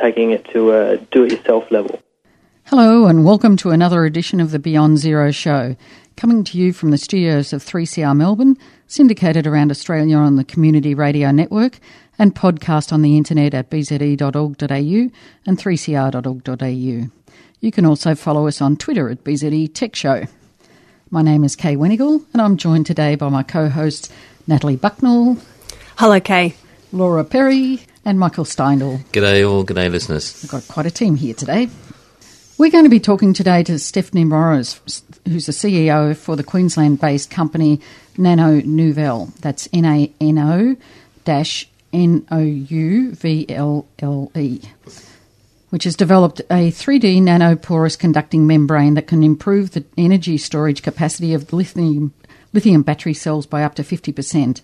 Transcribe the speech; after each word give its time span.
Taking 0.00 0.30
it 0.30 0.46
to 0.52 0.72
a 0.72 0.96
do 0.96 1.24
it 1.24 1.32
yourself 1.32 1.70
level. 1.70 2.00
Hello, 2.64 3.06
and 3.06 3.22
welcome 3.22 3.56
to 3.58 3.70
another 3.70 4.06
edition 4.06 4.40
of 4.40 4.50
the 4.50 4.58
Beyond 4.58 4.96
Zero 4.96 5.30
show, 5.30 5.76
coming 6.16 6.42
to 6.44 6.56
you 6.56 6.72
from 6.72 6.90
the 6.90 6.96
studios 6.96 7.52
of 7.52 7.62
3CR 7.62 8.16
Melbourne, 8.16 8.56
syndicated 8.86 9.46
around 9.46 9.70
Australia 9.70 10.16
on 10.16 10.36
the 10.36 10.44
Community 10.44 10.94
Radio 10.94 11.30
Network, 11.32 11.80
and 12.18 12.34
podcast 12.34 12.94
on 12.94 13.02
the 13.02 13.18
internet 13.18 13.52
at 13.52 13.68
bze.org.au 13.68 15.10
and 15.46 15.58
3cr.org.au. 15.58 17.10
You 17.60 17.70
can 17.70 17.84
also 17.84 18.14
follow 18.14 18.46
us 18.46 18.62
on 18.62 18.76
Twitter 18.76 19.10
at 19.10 19.22
BZE 19.22 19.74
Tech 19.74 19.94
Show. 19.94 20.24
My 21.10 21.20
name 21.20 21.44
is 21.44 21.56
Kay 21.56 21.76
Wenigal, 21.76 22.24
and 22.32 22.40
I'm 22.40 22.56
joined 22.56 22.86
today 22.86 23.16
by 23.16 23.28
my 23.28 23.42
co 23.42 23.68
hosts 23.68 24.08
Natalie 24.46 24.76
Bucknell. 24.76 25.36
Hello, 25.98 26.20
Kay. 26.20 26.54
Laura 26.92 27.22
Perry 27.22 27.80
and 28.04 28.18
Michael 28.18 28.44
Steindl. 28.44 28.98
G'day, 29.12 29.48
all. 29.48 29.64
G'day, 29.64 29.90
listeners. 29.90 30.40
We've 30.42 30.50
got 30.50 30.66
quite 30.68 30.86
a 30.86 30.90
team 30.90 31.16
here 31.16 31.34
today. 31.34 31.68
We're 32.58 32.70
going 32.70 32.84
to 32.84 32.90
be 32.90 33.00
talking 33.00 33.32
today 33.32 33.62
to 33.64 33.78
Stephanie 33.78 34.24
Morris, 34.24 34.80
who's 35.26 35.46
the 35.46 35.52
CEO 35.52 36.14
for 36.16 36.36
the 36.36 36.44
Queensland 36.44 37.00
based 37.00 37.30
company 37.30 37.80
Nano 38.18 38.60
Nouvelle. 38.60 39.32
That's 39.40 39.68
N 39.72 39.84
A 39.86 40.12
N 40.20 40.38
O 40.38 40.76
dash 41.24 41.68
N 41.92 42.26
O 42.30 42.38
U 42.38 43.12
V 43.12 43.46
L 43.48 43.86
L 43.98 44.30
E, 44.36 44.60
which 45.70 45.84
has 45.84 45.96
developed 45.96 46.40
a 46.50 46.70
3D 46.70 47.22
nanoporous 47.22 47.98
conducting 47.98 48.46
membrane 48.46 48.94
that 48.94 49.06
can 49.06 49.22
improve 49.22 49.70
the 49.70 49.84
energy 49.96 50.36
storage 50.36 50.82
capacity 50.82 51.32
of 51.32 51.52
lithium, 51.52 52.12
lithium 52.52 52.82
battery 52.82 53.14
cells 53.14 53.46
by 53.46 53.62
up 53.62 53.74
to 53.76 53.82
50%. 53.82 54.60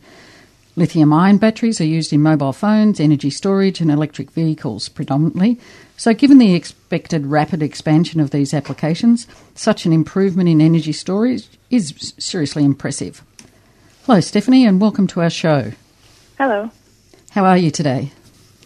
Lithium 0.78 1.10
ion 1.10 1.38
batteries 1.38 1.80
are 1.80 1.86
used 1.86 2.12
in 2.12 2.20
mobile 2.20 2.52
phones, 2.52 3.00
energy 3.00 3.30
storage, 3.30 3.80
and 3.80 3.90
electric 3.90 4.30
vehicles 4.32 4.90
predominantly. 4.90 5.58
So, 5.96 6.12
given 6.12 6.36
the 6.36 6.54
expected 6.54 7.26
rapid 7.26 7.62
expansion 7.62 8.20
of 8.20 8.30
these 8.30 8.52
applications, 8.52 9.26
such 9.54 9.86
an 9.86 9.94
improvement 9.94 10.50
in 10.50 10.60
energy 10.60 10.92
storage 10.92 11.48
is 11.70 12.14
seriously 12.18 12.62
impressive. 12.62 13.22
Hello, 14.04 14.20
Stephanie, 14.20 14.66
and 14.66 14.78
welcome 14.78 15.06
to 15.06 15.22
our 15.22 15.30
show. 15.30 15.72
Hello. 16.36 16.70
How 17.30 17.46
are 17.46 17.56
you 17.56 17.70
today? 17.70 18.12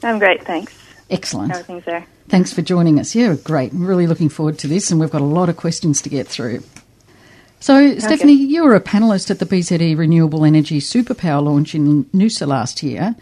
I'm 0.02 0.18
great, 0.18 0.44
thanks. 0.44 0.76
Excellent. 1.10 1.52
How 1.52 1.60
are 1.60 1.62
things 1.62 1.84
there? 1.84 2.04
Thanks 2.28 2.52
for 2.52 2.62
joining 2.62 2.98
us. 2.98 3.14
Yeah, 3.14 3.36
great. 3.36 3.70
I'm 3.70 3.86
really 3.86 4.08
looking 4.08 4.30
forward 4.30 4.58
to 4.58 4.66
this, 4.66 4.90
and 4.90 4.98
we've 4.98 5.10
got 5.10 5.20
a 5.20 5.24
lot 5.24 5.48
of 5.48 5.56
questions 5.56 6.02
to 6.02 6.08
get 6.08 6.26
through. 6.26 6.64
So, 7.60 7.76
okay. 7.76 7.98
Stephanie, 8.00 8.32
you 8.32 8.64
were 8.64 8.74
a 8.74 8.80
panellist 8.80 9.30
at 9.30 9.38
the 9.38 9.44
BZE 9.44 9.96
Renewable 9.96 10.46
Energy 10.46 10.80
Superpower 10.80 11.44
launch 11.44 11.74
in 11.74 12.06
Noosa 12.06 12.46
last 12.46 12.82
year, 12.82 13.14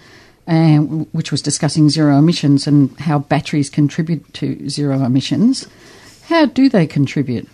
uh, 0.47 0.77
which 0.79 1.33
was 1.33 1.43
discussing 1.43 1.91
zero 1.91 2.17
emissions 2.17 2.69
and 2.69 2.97
how 3.01 3.19
batteries 3.19 3.69
contribute 3.69 4.33
to 4.35 4.69
zero 4.69 5.03
emissions. 5.03 5.67
How 6.27 6.47
do 6.47 6.69
they 6.69 6.87
contribute? 6.87 7.49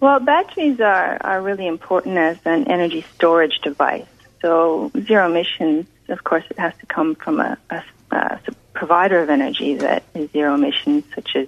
Well, 0.00 0.18
batteries 0.18 0.80
are, 0.80 1.18
are 1.20 1.40
really 1.40 1.68
important 1.68 2.18
as 2.18 2.36
an 2.44 2.66
energy 2.66 3.06
storage 3.14 3.60
device. 3.60 4.06
So, 4.40 4.90
zero 5.02 5.30
emissions, 5.30 5.86
of 6.08 6.24
course, 6.24 6.42
it 6.50 6.58
has 6.58 6.74
to 6.80 6.86
come 6.86 7.14
from 7.14 7.38
a, 7.38 7.56
a, 7.70 7.84
a 8.10 8.40
provider 8.74 9.20
of 9.20 9.30
energy 9.30 9.76
that 9.76 10.02
is 10.16 10.28
zero 10.32 10.54
emissions, 10.54 11.04
such 11.14 11.36
as 11.36 11.46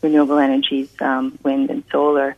renewable 0.00 0.38
energies, 0.38 0.88
um, 1.00 1.36
wind 1.42 1.70
and 1.70 1.82
solar. 1.90 2.36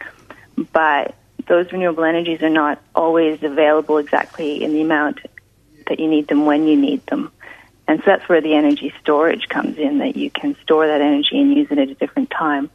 But 0.73 1.15
those 1.47 1.71
renewable 1.73 2.05
energies 2.05 2.43
are 2.43 2.51
not 2.51 2.81
always 2.95 3.43
available 3.43 3.99
exactly 3.99 4.62
in 4.62 4.73
the 4.73 4.83
amount 4.83 5.21
that 5.87 6.01
you 6.01 6.09
need 6.09 6.29
them 6.29 6.47
when 6.47 6.67
you 6.67 6.77
need 6.77 7.07
them. 7.07 7.31
And 7.89 8.01
so 8.01 8.05
that's 8.07 8.29
where 8.29 8.41
the 8.41 8.55
energy 8.55 8.93
storage 9.01 9.49
comes 9.49 9.79
in, 9.79 9.99
that 9.99 10.17
you 10.17 10.31
can 10.31 10.57
store 10.62 10.87
that 10.87 11.01
energy 11.01 11.41
and 11.41 11.55
use 11.55 11.69
it 11.71 11.79
at 11.79 11.89
a 11.89 11.95
different 11.95 12.31
time. 12.31 12.69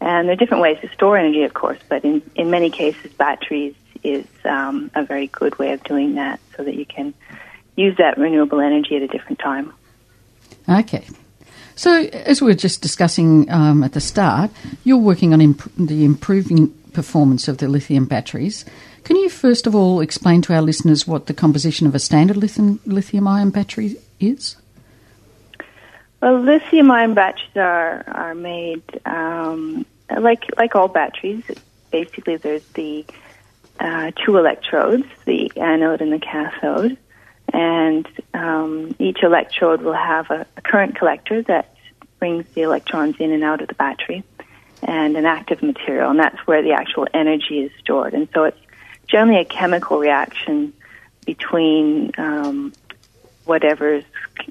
And 0.00 0.26
there 0.26 0.32
are 0.32 0.36
different 0.36 0.62
ways 0.62 0.78
to 0.80 0.88
store 0.92 1.16
energy, 1.16 1.44
of 1.44 1.54
course, 1.54 1.78
but 1.88 2.04
in, 2.04 2.22
in 2.34 2.50
many 2.50 2.70
cases, 2.70 3.12
batteries 3.12 3.74
is 4.02 4.26
um, 4.44 4.90
a 4.94 5.04
very 5.04 5.28
good 5.28 5.58
way 5.58 5.72
of 5.72 5.82
doing 5.84 6.16
that 6.16 6.40
so 6.56 6.64
that 6.64 6.74
you 6.74 6.84
can 6.84 7.14
use 7.76 7.96
that 7.98 8.18
renewable 8.18 8.60
energy 8.60 8.96
at 8.96 9.02
a 9.02 9.08
different 9.08 9.38
time. 9.38 9.72
Okay. 10.68 11.06
So, 11.76 11.92
as 11.92 12.40
we 12.40 12.46
were 12.46 12.54
just 12.54 12.80
discussing 12.80 13.50
um, 13.50 13.84
at 13.84 13.92
the 13.92 14.00
start, 14.00 14.50
you're 14.82 14.96
working 14.96 15.34
on 15.34 15.42
imp- 15.42 15.70
the 15.76 16.04
improving 16.04 16.74
performance 16.96 17.46
of 17.46 17.58
the 17.58 17.68
lithium 17.68 18.06
batteries. 18.06 18.64
Can 19.04 19.16
you 19.16 19.28
first 19.28 19.66
of 19.66 19.74
all 19.74 20.00
explain 20.00 20.40
to 20.42 20.54
our 20.54 20.62
listeners 20.62 21.06
what 21.06 21.26
the 21.26 21.34
composition 21.34 21.86
of 21.86 21.94
a 21.94 21.98
standard 21.98 22.38
lithium, 22.38 23.28
ion 23.28 23.50
battery 23.50 23.96
is? 24.18 24.56
Well, 26.22 26.40
lithium 26.40 26.90
ion 26.90 27.12
batteries 27.12 27.56
are, 27.56 28.02
are 28.08 28.34
made 28.34 28.82
um, 29.04 29.84
like, 30.10 30.44
like 30.56 30.74
all 30.74 30.88
batteries. 30.88 31.44
Basically, 31.92 32.36
there's 32.36 32.66
the 32.68 33.04
uh, 33.78 34.10
two 34.24 34.38
electrodes, 34.38 35.04
the 35.26 35.52
anode 35.56 36.00
and 36.00 36.10
the 36.10 36.18
cathode, 36.18 36.96
and 37.52 38.08
um, 38.32 38.96
each 38.98 39.22
electrode 39.22 39.82
will 39.82 39.92
have 39.92 40.30
a, 40.30 40.46
a 40.56 40.62
current 40.62 40.96
collector 40.96 41.42
that 41.42 41.76
brings 42.18 42.46
the 42.54 42.62
electrons 42.62 43.16
in 43.18 43.32
and 43.32 43.44
out 43.44 43.60
of 43.60 43.68
the 43.68 43.74
battery 43.74 44.24
and 44.82 45.16
an 45.16 45.24
active 45.24 45.62
material, 45.62 46.10
and 46.10 46.18
that's 46.18 46.38
where 46.46 46.62
the 46.62 46.72
actual 46.72 47.06
energy 47.14 47.60
is 47.60 47.72
stored. 47.80 48.14
And 48.14 48.28
so 48.34 48.44
it's 48.44 48.58
generally 49.06 49.40
a 49.40 49.44
chemical 49.44 49.98
reaction 49.98 50.72
between 51.24 52.12
um, 52.18 52.72
whatever's 53.44 54.04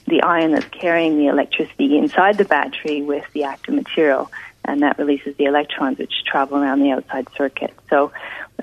the 0.08 0.22
ion 0.22 0.52
that's 0.52 0.68
carrying 0.70 1.18
the 1.18 1.28
electricity 1.28 1.98
inside 1.98 2.38
the 2.38 2.46
battery 2.46 3.02
with 3.02 3.26
the 3.34 3.44
active 3.44 3.74
material, 3.74 4.32
and 4.64 4.82
that 4.82 4.98
releases 4.98 5.36
the 5.38 5.46
electrons 5.46 5.98
which 5.98 6.24
travel 6.26 6.58
around 6.58 6.82
the 6.82 6.92
outside 6.92 7.28
circuit. 7.38 7.74
So 7.90 8.12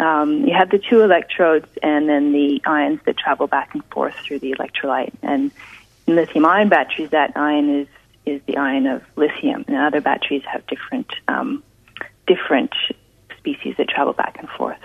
um, 0.01 0.47
you 0.47 0.55
have 0.55 0.71
the 0.71 0.79
two 0.79 1.03
electrodes 1.03 1.69
and 1.83 2.09
then 2.09 2.33
the 2.33 2.61
ions 2.65 3.01
that 3.05 3.17
travel 3.17 3.47
back 3.47 3.75
and 3.75 3.85
forth 3.87 4.15
through 4.17 4.41
the 4.41 4.53
electrolyte. 4.53 5.13
And 5.23 5.53
in 6.07 6.17
lithium 6.17 6.45
ion 6.45 6.69
batteries, 6.69 7.11
that 7.11 7.37
ion 7.37 7.69
is 7.81 7.89
is 8.27 8.41
the 8.47 8.57
ion 8.57 8.87
of 8.87 9.03
lithium, 9.17 9.65
and 9.69 9.77
other 9.77 10.01
batteries 10.01 10.43
have 10.45 10.67
different 10.67 11.09
um, 11.29 11.63
different 12.27 12.73
species 13.39 13.75
that 13.79 13.89
travel 13.89 14.13
back 14.13 14.37
and 14.39 14.49
forth. 14.51 14.79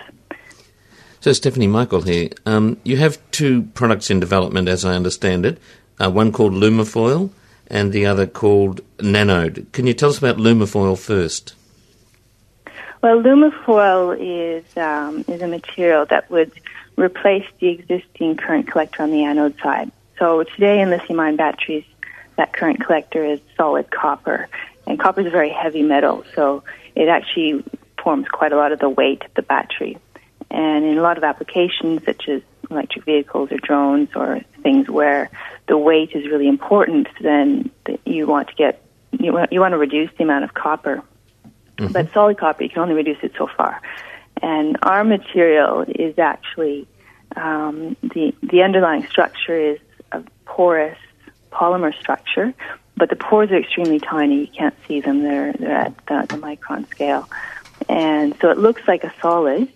So, 1.20 1.34
Stephanie 1.34 1.68
Michael 1.68 2.02
here. 2.02 2.30
Um, 2.46 2.78
you 2.84 2.98
have 2.98 3.20
two 3.32 3.64
products 3.74 4.10
in 4.10 4.20
development, 4.20 4.68
as 4.68 4.86
I 4.86 4.96
understand 4.96 5.46
it. 5.46 5.60
Uh, 6.00 6.10
one 6.10 6.32
called 6.32 6.54
Lumifoil, 6.54 7.32
and 7.68 7.92
the 7.92 8.06
other 8.06 8.28
called 8.28 8.82
Nanode. 9.00 9.72
Can 9.72 9.88
you 9.88 9.94
tell 9.94 10.10
us 10.10 10.18
about 10.18 10.38
Lumifoil 10.38 10.98
first? 10.98 11.54
Well, 13.02 13.22
Lumifoil 13.22 14.18
is 14.20 14.66
um, 14.78 15.24
is 15.28 15.42
a 15.42 15.48
material 15.48 16.06
that 16.08 16.30
would 16.32 16.52
replace 16.98 17.46
the 17.60 17.70
existing 17.70 18.38
current 18.38 18.68
collector 18.68 19.04
on 19.04 19.12
the 19.12 19.24
anode 19.24 19.58
side. 19.62 19.92
So 20.18 20.44
today 20.44 20.82
in 20.82 20.90
lithium-ion 20.90 21.36
batteries, 21.36 21.86
that 22.38 22.54
current 22.54 22.84
collector 22.84 23.24
is 23.24 23.40
solid 23.56 23.92
copper, 23.92 24.48
and 24.86 25.00
copper 25.00 25.22
is 25.22 25.28
a 25.28 25.32
very 25.32 25.50
heavy 25.50 25.84
metal, 25.84 26.24
so 26.34 26.64
it 26.96 27.10
actually 27.10 27.64
forms 28.02 28.28
quite 28.30 28.54
a 28.54 28.56
lot 28.56 28.72
of 28.72 28.80
the 28.80 28.90
weight 28.90 29.24
of 29.26 29.34
the 29.34 29.42
battery. 29.42 29.98
And 30.50 30.86
in 30.86 30.98
a 30.98 31.02
lot 31.02 31.18
of 31.18 31.24
applications, 31.24 32.06
such 32.06 32.30
as 32.30 32.42
electric 32.72 33.06
vehicles 33.06 33.52
or 33.52 33.58
drones 33.58 34.10
or 34.16 34.42
things 34.64 34.90
where 34.90 35.30
the 35.68 35.78
weight 35.78 36.12
is 36.14 36.26
really 36.26 36.48
important, 36.48 37.08
then 37.20 37.70
you 38.06 38.28
want 38.28 38.48
to 38.50 38.56
get 38.56 38.82
you 39.12 39.34
want, 39.34 39.52
you 39.52 39.60
want 39.60 39.74
to 39.74 39.78
reduce 39.78 40.12
the 40.18 40.24
amount 40.24 40.44
of 40.44 40.54
copper. 40.54 41.04
Mm-hmm. 41.78 41.92
But 41.92 42.14
solid 42.14 42.38
copper, 42.38 42.64
you 42.64 42.70
can 42.70 42.82
only 42.82 42.96
reduce 42.96 43.18
it 43.24 43.34
so 43.38 43.48
far. 43.48 43.82
And 44.42 44.78
our 44.82 45.04
material 45.04 45.86
is 45.88 46.18
actually 46.18 46.88
um, 47.36 47.98
the 48.02 48.34
the 48.42 48.64
underlying 48.64 49.06
structure 49.08 49.58
is 49.74 49.80
a 50.12 50.24
porous 50.46 50.98
polymer 51.52 51.98
structure, 52.00 52.54
but 52.96 53.10
the 53.10 53.16
pores 53.16 53.52
are 53.52 53.58
extremely 53.58 54.00
tiny. 54.00 54.42
You 54.42 54.48
can't 54.48 54.76
see 54.88 55.02
them; 55.02 55.22
they're 55.22 55.54
they're 55.54 55.76
at 55.76 55.98
the, 56.08 56.26
the 56.30 56.42
micron 56.42 56.90
scale, 56.90 57.30
and 57.90 58.36
so 58.42 58.50
it 58.50 58.58
looks 58.58 58.82
like 58.88 59.04
a 59.04 59.14
solid, 59.22 59.68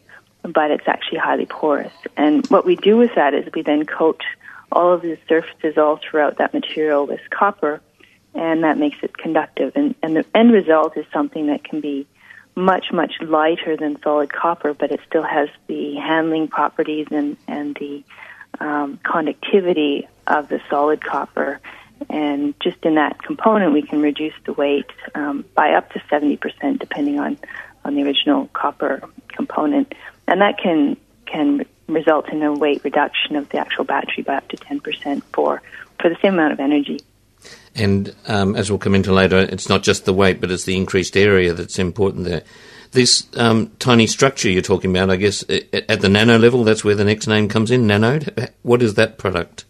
but 0.44 0.72
it's 0.72 0.88
actually 0.88 1.20
highly 1.20 1.46
porous. 1.46 1.94
And 2.18 2.46
what 2.48 2.66
we 2.66 2.76
do 2.76 2.98
with 2.98 3.16
that 3.16 3.34
is 3.34 3.48
we 3.54 3.62
then 3.62 3.86
coat 3.86 4.22
all 4.72 4.94
of 4.94 5.02
the 5.02 5.18
surfaces 5.28 5.78
all 5.78 5.98
throughout 5.98 6.38
that 6.38 6.54
material 6.54 7.06
with 7.06 7.22
copper, 7.30 7.82
and 8.34 8.64
that 8.64 8.78
makes 8.78 8.98
it 9.04 9.18
conductive. 9.18 9.74
And, 9.76 9.96
and 10.02 10.16
the 10.16 10.26
end 10.34 10.52
result 10.52 10.98
is 10.98 11.06
something 11.14 11.48
that 11.48 11.64
can 11.64 11.82
be 11.82 12.08
much, 12.56 12.92
much 12.92 13.14
lighter 13.22 13.78
than 13.78 14.02
solid 14.02 14.32
copper, 14.32 14.74
but 14.74 14.92
it 14.92 15.00
still 15.08 15.24
has 15.24 15.50
the 15.68 15.96
handling 15.96 16.48
properties 16.48 17.08
and, 17.12 17.38
and 17.48 17.76
the 17.76 18.04
um, 18.60 19.00
conductivity 19.04 20.08
of 20.28 20.50
the 20.50 20.62
solid 20.70 21.04
copper. 21.04 21.61
And 22.12 22.54
just 22.60 22.78
in 22.84 22.96
that 22.96 23.22
component, 23.24 23.74
we 23.74 23.82
can 23.82 24.02
reduce 24.02 24.34
the 24.46 24.54
weight 24.54 24.90
um, 25.16 25.46
by 25.56 25.72
up 25.72 25.92
to 25.94 26.00
70%, 26.00 26.78
depending 26.78 27.20
on, 27.20 27.38
on 27.86 27.96
the 27.96 28.04
original 28.04 28.48
copper 28.54 29.02
component. 29.30 29.96
And 30.28 30.42
that 30.42 30.58
can, 30.58 30.98
can 31.26 31.66
result 31.88 32.30
in 32.30 32.44
a 32.44 32.52
weight 32.52 32.84
reduction 32.84 33.38
of 33.38 33.48
the 33.50 33.60
actual 33.60 33.86
battery 33.86 34.24
by 34.24 34.36
up 34.36 34.48
to 34.50 34.58
10% 34.58 35.24
for, 35.34 35.62
for 36.00 36.10
the 36.10 36.18
same 36.22 36.34
amount 36.34 36.52
of 36.52 36.60
energy. 36.60 37.00
And 37.76 38.14
um, 38.28 38.58
as 38.58 38.70
we'll 38.70 38.80
come 38.80 38.96
into 38.96 39.14
later, 39.14 39.38
it's 39.38 39.70
not 39.70 39.82
just 39.82 40.04
the 40.04 40.14
weight, 40.14 40.42
but 40.42 40.52
it's 40.52 40.66
the 40.66 40.76
increased 40.76 41.16
area 41.16 41.54
that's 41.54 41.80
important 41.80 42.26
there. 42.26 42.44
This 42.92 43.26
um, 43.38 43.72
tiny 43.80 44.06
structure 44.06 44.50
you're 44.50 44.62
talking 44.62 44.92
about, 44.92 45.10
I 45.10 45.16
guess, 45.16 45.46
at 45.50 46.02
the 46.02 46.10
nano 46.10 46.38
level, 46.38 46.66
that's 46.66 46.84
where 46.84 46.96
the 46.96 47.06
next 47.06 47.26
name 47.26 47.48
comes 47.48 47.72
in, 47.72 47.88
nanode. 47.88 48.52
What 48.64 48.82
is 48.82 48.96
that 48.96 49.18
product? 49.18 49.64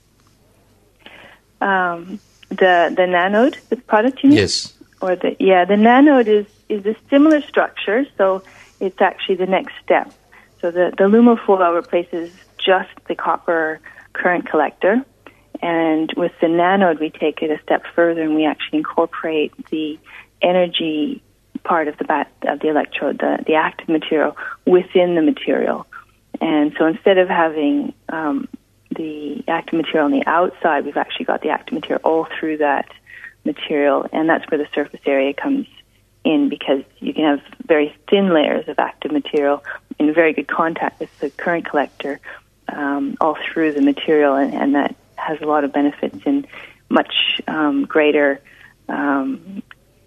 Um, 1.62 2.20
the 2.52 2.94
the 2.96 3.08
nanode, 3.08 3.58
the 3.70 3.78
product 3.78 4.24
you 4.24 4.30
mean? 4.30 4.40
Yes. 4.40 4.74
Or 5.02 5.16
the 5.16 5.36
yeah, 5.40 5.66
the 5.66 5.76
nanode 5.76 6.28
is 6.28 6.46
is 6.70 6.86
a 6.86 6.96
similar 7.10 7.42
structure, 7.42 8.06
so 8.18 8.44
it's 8.80 9.02
actually 9.02 9.36
the 9.36 9.48
next 9.48 9.74
step. 9.84 10.14
So 10.62 10.70
the 10.70 10.94
the 10.98 11.06
Lumifoil 11.06 11.74
replaces 11.74 12.32
just 12.58 12.92
the 13.08 13.16
copper 13.16 13.80
current 14.14 14.48
collector, 14.48 15.04
and 15.62 16.12
with 16.18 16.34
the 16.42 16.48
nanode, 16.48 17.00
we 17.00 17.10
take 17.10 17.42
it 17.42 17.50
a 17.50 17.62
step 17.64 17.84
further 17.96 18.22
and 18.22 18.36
we 18.36 18.46
actually 18.46 18.80
incorporate 18.80 19.54
the 19.70 19.98
energy 20.42 21.22
part 21.64 21.88
of 21.88 21.98
the 21.98 22.04
bat, 22.04 22.32
of 22.48 22.60
the 22.60 22.70
electrode, 22.70 23.20
the, 23.20 23.44
the 23.46 23.54
active 23.54 23.88
material, 23.88 24.36
within 24.66 25.16
the 25.16 25.22
material. 25.22 25.86
And 26.40 26.74
so 26.78 26.88
instead 26.88 27.20
of 27.20 27.28
having 27.28 27.94
um, 28.10 28.48
the 28.96 29.44
active 29.48 29.74
material 29.74 30.06
on 30.06 30.12
the 30.12 30.26
outside, 30.26 30.86
we've 30.86 30.98
actually 30.98 31.26
got 31.26 31.42
the 31.42 31.50
active 31.50 31.74
material 31.74 32.02
all 32.04 32.28
through 32.40 32.58
that 32.58 32.90
material, 33.46 34.06
and 34.12 34.30
that's 34.30 34.50
where 34.52 34.58
the 34.58 34.68
surface 34.74 35.00
area 35.06 35.34
comes 35.34 35.68
in 36.24 36.50
because 36.50 36.84
you 37.00 37.14
can 37.14 37.24
have 37.24 37.42
very 37.66 37.96
thin 38.10 38.34
layers 38.34 38.68
of 38.68 38.78
active 38.78 39.12
material 39.12 39.64
in 39.98 40.14
very 40.14 40.34
good 40.34 40.48
contact 40.48 41.00
with 41.00 41.20
the 41.20 41.30
current 41.32 41.66
collector 41.66 42.20
um, 42.68 43.18
all 43.20 43.38
through 43.52 43.74
the 43.74 43.82
material, 43.82 44.36
and, 44.36 44.54
and 44.54 44.76
that 44.76 44.96
has 45.16 45.42
a 45.42 45.46
lot 45.46 45.64
of 45.64 45.74
benefits 45.74 46.18
in 46.26 46.46
much 46.90 47.42
um, 47.48 47.86
greater 47.86 48.40
um, 48.90 49.64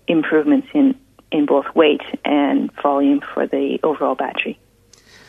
improvements 0.07 0.69
in, 0.75 0.95
in 1.33 1.47
both 1.47 1.67
weight 1.75 2.03
and 2.25 2.71
volume 2.83 3.21
for 3.21 3.47
the 3.47 3.79
overall 3.83 4.15
battery. 4.15 4.59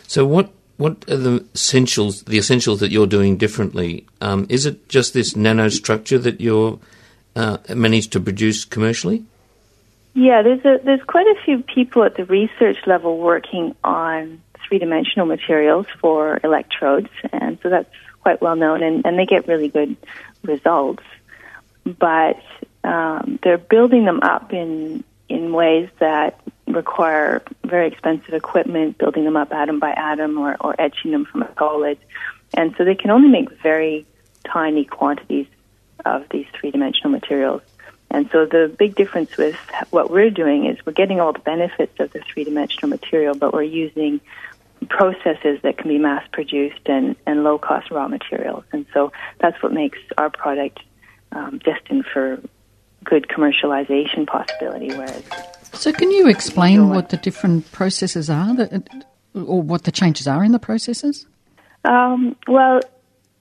So, 0.07 0.25
what 0.25 0.51
what 0.77 1.09
are 1.09 1.17
the 1.17 1.45
essentials 1.53 2.23
the 2.23 2.37
essentials 2.37 2.79
that 2.79 2.91
you're 2.91 3.07
doing 3.07 3.37
differently? 3.37 4.05
Um, 4.21 4.45
is 4.49 4.65
it 4.65 4.89
just 4.89 5.13
this 5.13 5.33
nanostructure 5.33 6.21
that 6.21 6.41
you're 6.41 6.79
uh, 7.35 7.57
managed 7.73 8.11
to 8.13 8.19
produce 8.19 8.65
commercially? 8.65 9.25
Yeah, 10.13 10.41
there's 10.41 10.63
a, 10.63 10.83
there's 10.83 11.03
quite 11.03 11.27
a 11.27 11.35
few 11.43 11.61
people 11.61 12.03
at 12.03 12.15
the 12.15 12.25
research 12.25 12.77
level 12.87 13.17
working 13.17 13.75
on 13.83 14.41
three 14.67 14.79
dimensional 14.79 15.25
materials 15.25 15.87
for 15.99 16.39
electrodes, 16.43 17.09
and 17.31 17.57
so 17.61 17.69
that's 17.69 17.93
quite 18.21 18.41
well 18.41 18.55
known, 18.55 18.81
and, 18.81 19.05
and 19.05 19.19
they 19.19 19.25
get 19.25 19.47
really 19.47 19.67
good 19.67 19.95
results. 20.43 21.03
But 21.83 22.41
um, 22.83 23.39
they're 23.43 23.57
building 23.57 24.05
them 24.05 24.21
up 24.23 24.53
in 24.53 25.03
in 25.27 25.53
ways 25.53 25.89
that 25.99 26.39
require 26.75 27.41
very 27.63 27.87
expensive 27.87 28.33
equipment, 28.33 28.97
building 28.97 29.23
them 29.25 29.37
up 29.37 29.51
atom 29.51 29.79
by 29.79 29.91
atom 29.91 30.37
or, 30.37 30.57
or 30.59 30.75
etching 30.79 31.11
them 31.11 31.25
from 31.25 31.43
a 31.43 31.51
solid. 31.57 31.97
And 32.53 32.75
so 32.77 32.85
they 32.85 32.95
can 32.95 33.11
only 33.11 33.29
make 33.29 33.49
very 33.61 34.05
tiny 34.43 34.85
quantities 34.85 35.47
of 36.05 36.27
these 36.29 36.45
three 36.53 36.71
dimensional 36.71 37.09
materials. 37.11 37.61
And 38.11 38.29
so 38.31 38.45
the 38.45 38.73
big 38.77 38.95
difference 38.95 39.35
with 39.35 39.55
what 39.89 40.11
we're 40.11 40.29
doing 40.29 40.65
is 40.65 40.77
we're 40.85 40.93
getting 40.93 41.19
all 41.19 41.33
the 41.33 41.39
benefits 41.39 41.99
of 41.99 42.11
the 42.13 42.21
three 42.21 42.43
dimensional 42.43 42.89
material, 42.89 43.35
but 43.35 43.53
we're 43.53 43.63
using 43.63 44.21
processes 44.89 45.59
that 45.63 45.77
can 45.77 45.87
be 45.87 45.97
mass 45.97 46.23
produced 46.31 46.87
and, 46.87 47.15
and 47.25 47.43
low 47.43 47.57
cost 47.57 47.89
raw 47.91 48.07
materials. 48.07 48.63
And 48.71 48.85
so 48.93 49.11
that's 49.39 49.61
what 49.63 49.73
makes 49.73 49.99
our 50.17 50.29
product 50.29 50.79
um, 51.31 51.57
destined 51.57 52.05
for 52.05 52.41
good 53.03 53.27
commercialization 53.27 54.27
possibility. 54.27 54.89
Whereas, 54.89 55.23
so 55.75 55.91
can 55.91 56.11
you 56.11 56.27
explain 56.27 56.89
what 56.89 57.09
the 57.09 57.17
different 57.17 57.71
processes 57.71 58.29
are, 58.29 58.55
that, 58.55 59.05
or 59.33 59.61
what 59.61 59.83
the 59.83 59.91
changes 59.91 60.27
are 60.27 60.43
in 60.43 60.51
the 60.51 60.59
processes? 60.59 61.25
Um, 61.83 62.35
well, 62.47 62.81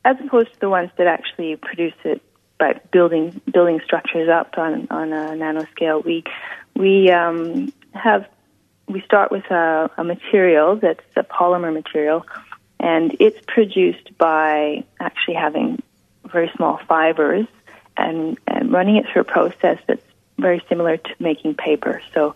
as 0.05 0.17
opposed 0.21 0.53
to 0.55 0.61
the 0.61 0.69
ones 0.69 0.91
that 0.99 1.07
actually 1.07 1.57
produce 1.57 1.95
it 2.05 2.21
by 2.59 2.81
building 2.93 3.41
building 3.53 3.81
structures 3.85 4.29
up 4.29 4.59
on 4.59 4.87
on 4.91 5.13
a 5.13 5.33
nanoscale, 5.33 6.05
we 6.05 6.25
we 6.77 7.11
um, 7.11 7.73
have 7.93 8.27
we 8.87 9.01
start 9.03 9.31
with 9.31 9.45
a, 9.51 9.91
a 9.97 10.05
material 10.05 10.77
that's 10.77 11.05
a 11.17 11.23
polymer 11.23 11.73
material, 11.73 12.27
and 12.79 13.17
it's 13.19 13.39
produced 13.47 14.17
by 14.19 14.85
actually 15.01 15.35
having 15.35 15.83
very 16.27 16.51
small 16.57 16.79
fibers 16.89 17.47
and, 17.97 18.39
and 18.47 18.73
running 18.73 18.97
it 18.97 19.07
through 19.11 19.23
a 19.23 19.25
process 19.25 19.79
that's 19.87 20.05
very 20.39 20.63
similar 20.69 20.97
to 20.97 21.11
making 21.19 21.55
paper. 21.55 22.03
So 22.13 22.35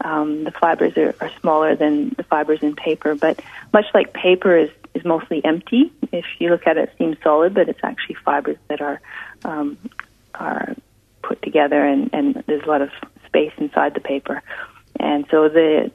um, 0.00 0.44
the 0.44 0.50
fibers 0.50 0.96
are, 0.96 1.14
are 1.20 1.30
smaller 1.40 1.74
than 1.74 2.10
the 2.10 2.22
fibers 2.22 2.62
in 2.62 2.76
paper, 2.76 3.14
but 3.14 3.40
much 3.72 3.86
like 3.94 4.12
paper 4.12 4.56
is, 4.56 4.70
is 4.94 5.04
mostly 5.04 5.44
empty. 5.44 5.92
If 6.12 6.24
you 6.38 6.50
look 6.50 6.66
at 6.66 6.76
it, 6.76 6.90
it 6.90 6.94
seems 6.98 7.16
solid, 7.22 7.54
but 7.54 7.68
it's 7.68 7.80
actually 7.82 8.16
fibers 8.24 8.58
that 8.68 8.80
are 8.80 9.00
um, 9.44 9.78
are 10.34 10.74
put 11.22 11.42
together, 11.42 11.84
and, 11.84 12.10
and 12.12 12.44
there's 12.46 12.62
a 12.62 12.68
lot 12.68 12.80
of 12.80 12.90
space 13.26 13.52
inside 13.58 13.94
the 13.94 14.00
paper. 14.00 14.42
And 14.98 15.26
so 15.30 15.48
the 15.48 15.90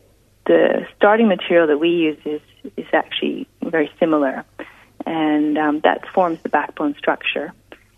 the 0.45 0.85
starting 0.97 1.27
material 1.27 1.67
that 1.67 1.77
we 1.77 1.89
use 1.89 2.19
is 2.25 2.41
is 2.77 2.87
actually 2.93 3.47
very 3.61 3.89
similar, 3.99 4.43
and 5.05 5.57
um, 5.57 5.79
that 5.81 6.07
forms 6.13 6.41
the 6.43 6.49
backbone 6.49 6.95
structure. 6.97 7.53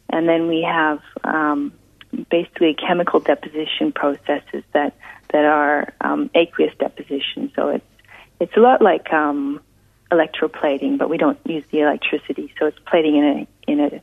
And 0.10 0.30
then 0.30 0.48
we 0.48 0.62
have 0.62 1.02
um, 1.24 1.74
basically 2.24 2.74
chemical 2.74 3.20
deposition 3.20 3.92
processes 3.92 4.64
that 4.74 4.96
that 5.32 5.46
are 5.46 5.94
um, 6.02 6.30
aqueous 6.34 6.74
deposition. 6.78 7.52
So 7.56 7.70
it's 7.70 7.86
it's 8.40 8.56
a 8.58 8.60
lot 8.60 8.82
like 8.82 9.12
um, 9.14 9.62
electroplating, 10.12 10.98
but 10.98 11.10
we 11.10 11.18
don't 11.18 11.40
use 11.46 11.64
the 11.72 11.82
electricity. 11.82 12.54
So 12.60 12.68
it's 12.68 12.80
plating 12.86 13.16
in 13.18 13.26
a 13.26 13.48
in 13.72 13.80
a 13.80 14.02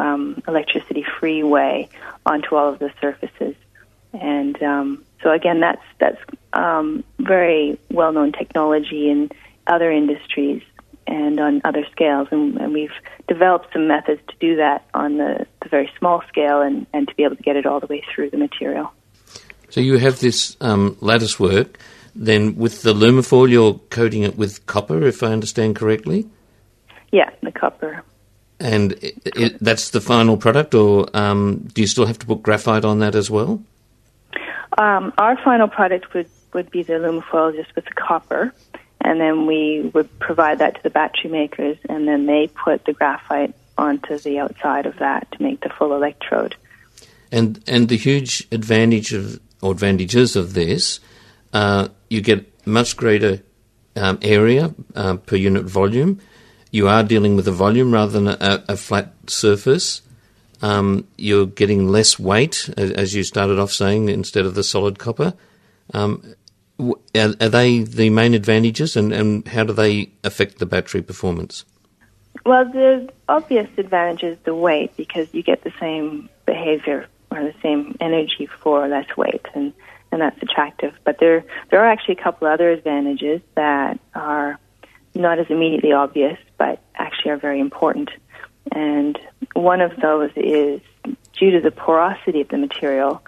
um, 0.00 0.42
electricity 0.46 1.04
free 1.18 1.42
way 1.42 1.88
onto 2.24 2.54
all 2.54 2.72
of 2.72 2.78
the 2.78 2.92
surfaces. 3.00 3.54
And 4.12 4.62
um, 4.62 5.04
so 5.22 5.30
again, 5.32 5.60
that's 5.60 5.82
that's 5.98 6.20
um, 6.52 7.04
very 7.18 7.78
well 7.90 8.12
known 8.12 8.32
technology 8.32 9.10
in 9.10 9.30
other 9.66 9.90
industries 9.90 10.62
and 11.06 11.38
on 11.40 11.60
other 11.64 11.86
scales, 11.92 12.28
and, 12.30 12.56
and, 12.56 12.72
we've 12.72 12.90
developed 13.28 13.72
some 13.72 13.86
methods 13.86 14.20
to 14.28 14.34
do 14.40 14.56
that 14.56 14.86
on 14.94 15.18
the, 15.18 15.46
the, 15.62 15.68
very 15.68 15.90
small 15.98 16.22
scale 16.28 16.60
and, 16.60 16.86
and 16.92 17.08
to 17.08 17.14
be 17.14 17.24
able 17.24 17.36
to 17.36 17.42
get 17.42 17.56
it 17.56 17.66
all 17.66 17.80
the 17.80 17.86
way 17.86 18.02
through 18.12 18.30
the 18.30 18.36
material. 18.36 18.92
So 19.70 19.80
you 19.80 19.98
have 19.98 20.20
this 20.20 20.56
um, 20.60 20.96
lattice 21.00 21.38
work. 21.38 21.78
Then 22.14 22.56
with 22.56 22.82
the 22.82 22.94
Lumifoil, 22.94 23.50
you're 23.50 23.74
coating 23.90 24.22
it 24.22 24.36
with 24.38 24.64
copper, 24.66 25.06
if 25.06 25.22
I 25.22 25.28
understand 25.28 25.76
correctly. 25.76 26.26
Yeah, 27.12 27.30
the 27.42 27.52
copper. 27.52 28.02
And 28.58 28.92
it, 28.92 29.18
it, 29.24 29.58
that's 29.60 29.90
the 29.90 30.00
final 30.00 30.38
product, 30.38 30.74
or 30.74 31.08
um, 31.14 31.68
do 31.74 31.82
you 31.82 31.86
still 31.86 32.06
have 32.06 32.18
to 32.20 32.26
put 32.26 32.42
graphite 32.42 32.86
on 32.86 33.00
that 33.00 33.14
as 33.14 33.30
well? 33.30 33.62
Um, 34.78 35.12
our 35.18 35.36
final 35.44 35.68
product 35.68 36.14
would, 36.14 36.28
would 36.54 36.70
be 36.70 36.82
the 36.82 36.94
Lumifoil 36.94 37.54
just 37.54 37.74
with 37.76 37.84
the 37.84 37.92
copper, 37.92 38.52
and 39.00 39.20
then 39.20 39.46
we 39.46 39.90
would 39.94 40.18
provide 40.18 40.58
that 40.58 40.76
to 40.76 40.82
the 40.82 40.90
battery 40.90 41.30
makers, 41.30 41.76
and 41.88 42.08
then 42.08 42.26
they 42.26 42.48
put 42.48 42.84
the 42.84 42.92
graphite 42.92 43.54
onto 43.78 44.18
the 44.18 44.38
outside 44.38 44.86
of 44.86 44.96
that 44.98 45.30
to 45.32 45.42
make 45.42 45.60
the 45.60 45.68
full 45.68 45.94
electrode. 45.94 46.56
And 47.30 47.62
and 47.66 47.88
the 47.88 47.96
huge 47.96 48.46
advantage 48.52 49.12
of 49.12 49.40
or 49.62 49.72
advantages 49.72 50.36
of 50.36 50.54
this, 50.54 51.00
uh, 51.52 51.88
you 52.08 52.20
get 52.20 52.66
much 52.66 52.96
greater 52.96 53.42
um, 53.96 54.18
area 54.22 54.74
uh, 54.94 55.16
per 55.16 55.36
unit 55.36 55.64
volume. 55.64 56.20
You 56.70 56.88
are 56.88 57.02
dealing 57.02 57.36
with 57.36 57.48
a 57.48 57.52
volume 57.52 57.92
rather 57.92 58.12
than 58.12 58.28
a, 58.28 58.64
a 58.68 58.76
flat 58.76 59.14
surface. 59.26 60.02
Um, 60.62 61.06
you're 61.16 61.46
getting 61.46 61.88
less 61.88 62.18
weight, 62.18 62.68
as 62.76 63.14
you 63.14 63.22
started 63.22 63.58
off 63.58 63.72
saying, 63.72 64.08
instead 64.08 64.46
of 64.46 64.54
the 64.54 64.64
solid 64.64 64.98
copper. 64.98 65.34
Um, 65.92 66.34
are, 66.78 67.34
are, 67.40 67.48
they 67.48 67.80
the 67.80 68.10
main 68.10 68.34
advantages, 68.34 68.96
and, 68.96 69.12
and 69.12 69.46
how 69.48 69.64
do 69.64 69.72
they 69.72 70.10
affect 70.24 70.58
the 70.58 70.66
battery 70.66 71.02
performance? 71.02 71.64
Well, 72.44 72.64
the 72.70 73.08
obvious 73.28 73.68
advantage 73.78 74.22
is 74.22 74.38
the 74.44 74.54
weight 74.54 74.96
because 74.96 75.32
you 75.32 75.42
get 75.42 75.64
the 75.64 75.72
same 75.80 76.28
behavior 76.44 77.06
or 77.30 77.42
the 77.42 77.54
same 77.62 77.96
energy 78.00 78.46
for 78.46 78.86
less 78.88 79.16
weight, 79.16 79.46
and 79.54 79.72
and 80.12 80.20
that's 80.20 80.40
attractive. 80.42 80.94
But 81.04 81.18
there 81.18 81.44
there 81.70 81.80
are 81.80 81.90
actually 81.90 82.16
a 82.16 82.22
couple 82.22 82.46
other 82.48 82.70
advantages 82.70 83.40
that 83.54 83.98
are 84.14 84.58
not 85.14 85.38
as 85.38 85.46
immediately 85.48 85.92
obvious, 85.92 86.38
but 86.58 86.82
actually 86.94 87.32
are 87.32 87.38
very 87.38 87.60
important. 87.60 88.10
And 88.72 89.18
one 89.54 89.80
of 89.80 89.96
those 89.96 90.30
is 90.36 90.80
due 91.38 91.50
to 91.52 91.60
the 91.60 91.70
porosity 91.70 92.40
of 92.40 92.48
the 92.48 92.58
material, 92.58 93.22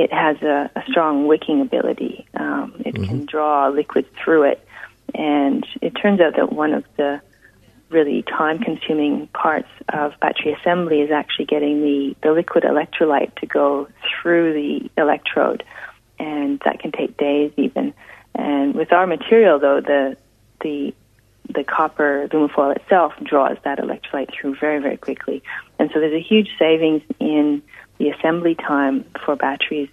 it 0.00 0.12
has 0.12 0.36
a, 0.42 0.70
a 0.74 0.82
strong 0.90 1.26
wicking 1.26 1.60
ability. 1.60 2.26
Um, 2.34 2.66
it 2.84 2.94
mm-hmm. 2.94 3.04
can 3.04 3.26
draw 3.26 3.68
liquid 3.68 4.06
through 4.22 4.44
it, 4.52 4.66
and 5.14 5.66
it 5.82 5.90
turns 5.90 6.20
out 6.20 6.36
that 6.36 6.52
one 6.52 6.72
of 6.72 6.84
the 6.96 7.20
really 7.90 8.22
time-consuming 8.22 9.26
parts 9.28 9.68
of 9.88 10.12
battery 10.20 10.52
assembly 10.52 11.00
is 11.00 11.10
actually 11.10 11.46
getting 11.46 11.82
the, 11.82 12.16
the 12.22 12.32
liquid 12.32 12.62
electrolyte 12.64 13.34
to 13.40 13.46
go 13.46 13.88
through 14.08 14.52
the 14.54 14.90
electrode, 14.96 15.64
and 16.18 16.60
that 16.64 16.78
can 16.78 16.92
take 16.92 17.16
days 17.16 17.52
even. 17.56 17.92
And 18.34 18.74
with 18.74 18.92
our 18.92 19.06
material, 19.06 19.58
though, 19.58 19.80
the 19.80 20.16
the 20.62 20.94
the 21.52 21.64
copper 21.64 22.28
lumifoil 22.32 22.76
itself 22.76 23.12
draws 23.24 23.56
that 23.64 23.78
electrolyte 23.78 24.30
through 24.32 24.54
very, 24.56 24.80
very 24.80 24.96
quickly. 24.96 25.42
And 25.78 25.90
so 25.92 25.98
there's 25.98 26.14
a 26.14 26.26
huge 26.32 26.48
savings 26.58 27.02
in 27.18 27.62
the 28.00 28.08
assembly 28.08 28.54
time 28.54 29.04
for 29.24 29.36
batteries 29.36 29.90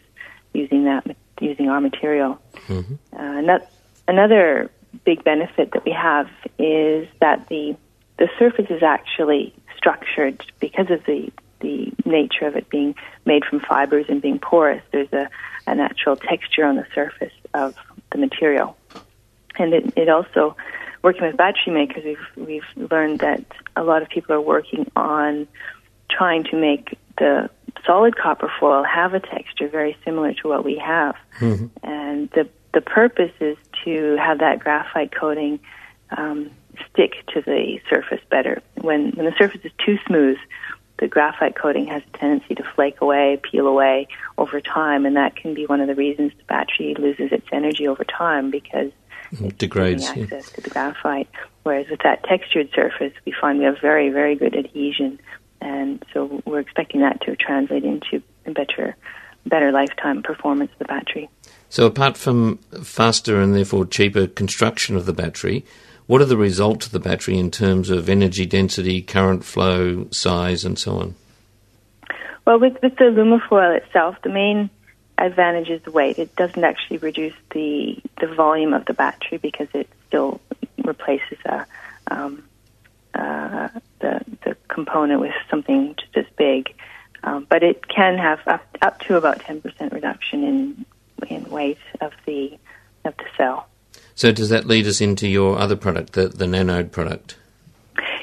using 0.53 0.85
that 0.85 1.05
using 1.39 1.69
our 1.69 1.81
material. 1.81 2.39
Mm-hmm. 2.67 2.95
Uh, 3.15 3.41
not, 3.41 3.69
another 4.07 4.71
big 5.05 5.23
benefit 5.23 5.71
that 5.73 5.85
we 5.85 5.91
have 5.91 6.27
is 6.57 7.07
that 7.19 7.47
the 7.49 7.75
the 8.17 8.29
surface 8.39 8.65
is 8.71 8.81
actually 8.81 9.53
structured 9.75 10.43
because 10.59 10.89
of 10.89 11.03
the 11.05 11.31
the 11.59 11.91
nature 12.05 12.47
of 12.47 12.55
it 12.55 12.69
being 12.69 12.95
made 13.25 13.43
from 13.43 13.59
fibers 13.59 14.05
and 14.09 14.21
being 14.21 14.39
porous. 14.39 14.81
There's 14.91 15.11
a, 15.11 15.29
a 15.67 15.75
natural 15.75 16.15
texture 16.15 16.63
on 16.63 16.77
the 16.77 16.87
surface 16.95 17.33
of 17.53 17.75
the 18.11 18.19
material, 18.19 18.77
and 19.59 19.73
it, 19.73 19.93
it 19.97 20.07
also 20.07 20.55
working 21.03 21.23
with 21.23 21.35
battery 21.35 21.73
makers, 21.73 22.05
we've 22.05 22.47
we've 22.47 22.89
learned 22.89 23.19
that 23.19 23.43
a 23.75 23.83
lot 23.83 24.01
of 24.01 24.07
people 24.07 24.33
are 24.33 24.41
working 24.41 24.89
on 24.95 25.45
trying 26.09 26.45
to 26.45 26.55
make 26.55 26.97
the 27.17 27.49
solid 27.85 28.15
copper 28.17 28.51
foil 28.59 28.83
have 28.83 29.13
a 29.13 29.19
texture 29.19 29.67
very 29.67 29.97
similar 30.03 30.33
to 30.33 30.47
what 30.47 30.63
we 30.63 30.77
have, 30.77 31.15
mm-hmm. 31.39 31.67
and 31.83 32.29
the 32.31 32.47
the 32.73 32.81
purpose 32.81 33.31
is 33.39 33.57
to 33.85 34.17
have 34.17 34.39
that 34.39 34.59
graphite 34.59 35.11
coating 35.11 35.59
um, 36.15 36.51
stick 36.91 37.25
to 37.33 37.41
the 37.41 37.79
surface 37.89 38.21
better. 38.29 38.61
When 38.75 39.11
when 39.11 39.25
the 39.25 39.33
surface 39.37 39.61
is 39.63 39.71
too 39.83 39.97
smooth, 40.05 40.37
the 40.99 41.07
graphite 41.07 41.55
coating 41.55 41.87
has 41.87 42.03
a 42.13 42.17
tendency 42.17 42.55
to 42.55 42.63
flake 42.63 43.01
away, 43.01 43.39
peel 43.41 43.67
away 43.67 44.07
over 44.37 44.59
time, 44.61 45.05
and 45.05 45.15
that 45.15 45.35
can 45.35 45.53
be 45.53 45.65
one 45.65 45.81
of 45.81 45.87
the 45.87 45.95
reasons 45.95 46.31
the 46.37 46.43
battery 46.45 46.95
loses 46.97 47.31
its 47.31 47.47
energy 47.51 47.87
over 47.87 48.03
time 48.03 48.51
because 48.51 48.91
it 49.31 49.57
degrades 49.57 50.05
access 50.05 50.31
yeah. 50.31 50.55
to 50.55 50.61
the 50.61 50.69
graphite. 50.69 51.29
Whereas 51.63 51.87
with 51.89 51.99
that 52.03 52.23
textured 52.23 52.69
surface, 52.73 53.13
we 53.25 53.33
find 53.33 53.59
we 53.59 53.65
have 53.65 53.79
very, 53.81 54.09
very 54.09 54.35
good 54.35 54.55
adhesion, 54.55 55.19
and 55.67 56.05
so 56.13 56.41
we're 56.45 56.59
expecting 56.59 57.01
that 57.01 57.21
to 57.21 57.35
translate 57.35 57.83
into 57.83 58.21
better, 58.45 58.95
better 59.45 59.71
lifetime 59.71 60.23
performance 60.23 60.71
of 60.71 60.79
the 60.79 60.85
battery. 60.85 61.29
So, 61.69 61.85
apart 61.85 62.15
from 62.15 62.57
faster 62.81 63.41
and 63.41 63.53
therefore 63.53 63.85
cheaper 63.85 64.27
construction 64.27 64.95
of 64.95 65.05
the 65.05 65.13
battery, 65.13 65.65
what 66.05 66.21
are 66.21 66.25
the 66.25 66.37
results 66.37 66.85
of 66.85 66.93
the 66.93 66.99
battery 66.99 67.37
in 67.37 67.51
terms 67.51 67.89
of 67.89 68.07
energy 68.07 68.45
density, 68.45 69.01
current 69.01 69.43
flow, 69.43 70.07
size, 70.11 70.63
and 70.63 70.79
so 70.79 70.99
on? 70.99 71.15
Well, 72.45 72.59
with, 72.59 72.81
with 72.81 72.95
the 72.95 73.05
Lumifoil 73.05 73.75
itself, 73.75 74.15
the 74.23 74.29
main 74.29 74.69
advantage 75.17 75.69
is 75.69 75.81
the 75.81 75.91
weight. 75.91 76.17
It 76.17 76.33
doesn't 76.37 76.63
actually 76.63 76.99
reduce 76.99 77.35
the 77.51 78.01
the 78.21 78.27
volume 78.27 78.73
of 78.73 78.85
the 78.85 78.93
battery 78.93 79.37
because 79.37 79.67
it 79.73 79.89
still 80.07 80.39
replaces 80.85 81.37
a, 81.45 81.65
um, 82.09 82.43
uh, 83.13 83.67
the 83.99 84.21
the 84.43 84.57
component 84.67 85.21
with 85.21 85.33
something 85.49 85.95
just 85.95 86.17
as 86.17 86.25
big. 86.37 86.73
Um, 87.23 87.47
but 87.49 87.63
it 87.63 87.87
can 87.87 88.17
have 88.17 88.39
up 88.47 88.65
up 88.81 88.99
to 89.01 89.17
about 89.17 89.39
ten 89.41 89.61
percent 89.61 89.93
reduction 89.93 90.43
in 90.43 90.85
in 91.27 91.49
weight 91.49 91.79
of 92.01 92.13
the 92.25 92.57
of 93.05 93.15
the 93.17 93.25
cell. 93.35 93.67
So 94.15 94.31
does 94.31 94.49
that 94.49 94.65
lead 94.65 94.87
us 94.87 95.01
into 95.01 95.27
your 95.27 95.57
other 95.57 95.75
product, 95.75 96.13
the 96.13 96.27
the 96.27 96.47
nanode 96.47 96.91
product? 96.91 97.37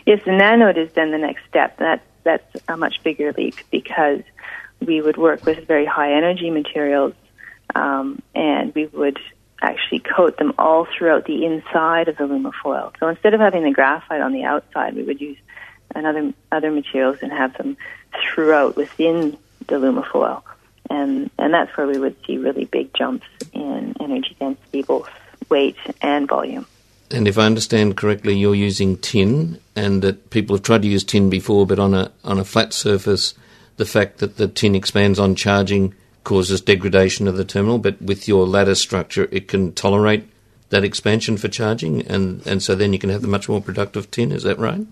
Yes, 0.06 0.20
the 0.24 0.32
nanode 0.32 0.76
is 0.76 0.92
then 0.92 1.10
the 1.10 1.18
next 1.18 1.44
step. 1.48 1.78
That 1.78 2.02
that's 2.22 2.56
a 2.68 2.76
much 2.76 3.02
bigger 3.02 3.32
leap 3.32 3.56
because 3.70 4.22
we 4.84 5.00
would 5.00 5.16
work 5.16 5.44
with 5.44 5.66
very 5.66 5.86
high 5.86 6.12
energy 6.14 6.50
materials, 6.50 7.14
um, 7.74 8.22
and 8.34 8.74
we 8.74 8.86
would 8.86 9.18
actually 9.62 10.00
coat 10.00 10.36
them 10.36 10.52
all 10.58 10.86
throughout 10.86 11.24
the 11.24 11.44
inside 11.46 12.08
of 12.08 12.16
the 12.16 12.24
lumifoil. 12.24 12.92
So 13.00 13.08
instead 13.08 13.34
of 13.34 13.40
having 13.40 13.64
the 13.64 13.70
graphite 13.70 14.20
on 14.20 14.32
the 14.32 14.44
outside, 14.44 14.94
we 14.94 15.02
would 15.02 15.20
use 15.20 15.38
another 15.94 16.18
other 16.18 16.34
other 16.52 16.70
materials 16.70 17.18
and 17.22 17.32
have 17.32 17.56
them 17.56 17.76
throughout 18.22 18.76
within 18.76 19.36
the 19.66 19.76
lumifoil, 19.76 20.42
and 20.90 21.30
and 21.38 21.54
that's 21.54 21.76
where 21.76 21.86
we 21.86 21.98
would 21.98 22.16
see 22.26 22.38
really 22.38 22.64
big 22.64 22.92
jumps 22.94 23.26
in 23.52 23.94
energy 24.00 24.36
density, 24.38 24.82
both 24.82 25.08
weight 25.48 25.76
and 26.00 26.28
volume. 26.28 26.66
And 27.10 27.28
if 27.28 27.38
I 27.38 27.46
understand 27.46 27.96
correctly, 27.96 28.36
you're 28.36 28.54
using 28.54 28.96
tin, 28.96 29.60
and 29.76 30.02
that 30.02 30.30
people 30.30 30.56
have 30.56 30.64
tried 30.64 30.82
to 30.82 30.88
use 30.88 31.04
tin 31.04 31.30
before, 31.30 31.66
but 31.66 31.78
on 31.78 31.94
a 31.94 32.10
on 32.24 32.38
a 32.38 32.44
flat 32.44 32.72
surface 32.72 33.34
the 33.76 33.84
fact 33.84 34.18
that 34.18 34.36
the 34.36 34.48
tin 34.48 34.74
expands 34.74 35.18
on 35.18 35.34
charging 35.34 35.94
causes 36.22 36.60
degradation 36.60 37.28
of 37.28 37.36
the 37.36 37.44
terminal, 37.44 37.78
but 37.78 38.00
with 38.00 38.28
your 38.28 38.46
lattice 38.46 38.80
structure, 38.80 39.28
it 39.30 39.48
can 39.48 39.72
tolerate 39.72 40.28
that 40.70 40.84
expansion 40.84 41.36
for 41.36 41.48
charging, 41.48 42.02
and, 42.06 42.44
and 42.46 42.62
so 42.62 42.74
then 42.74 42.92
you 42.92 42.98
can 42.98 43.10
have 43.10 43.22
the 43.22 43.28
much 43.28 43.48
more 43.48 43.60
productive 43.60 44.10
tin. 44.10 44.32
Is 44.32 44.42
that 44.44 44.58
right? 44.58 44.86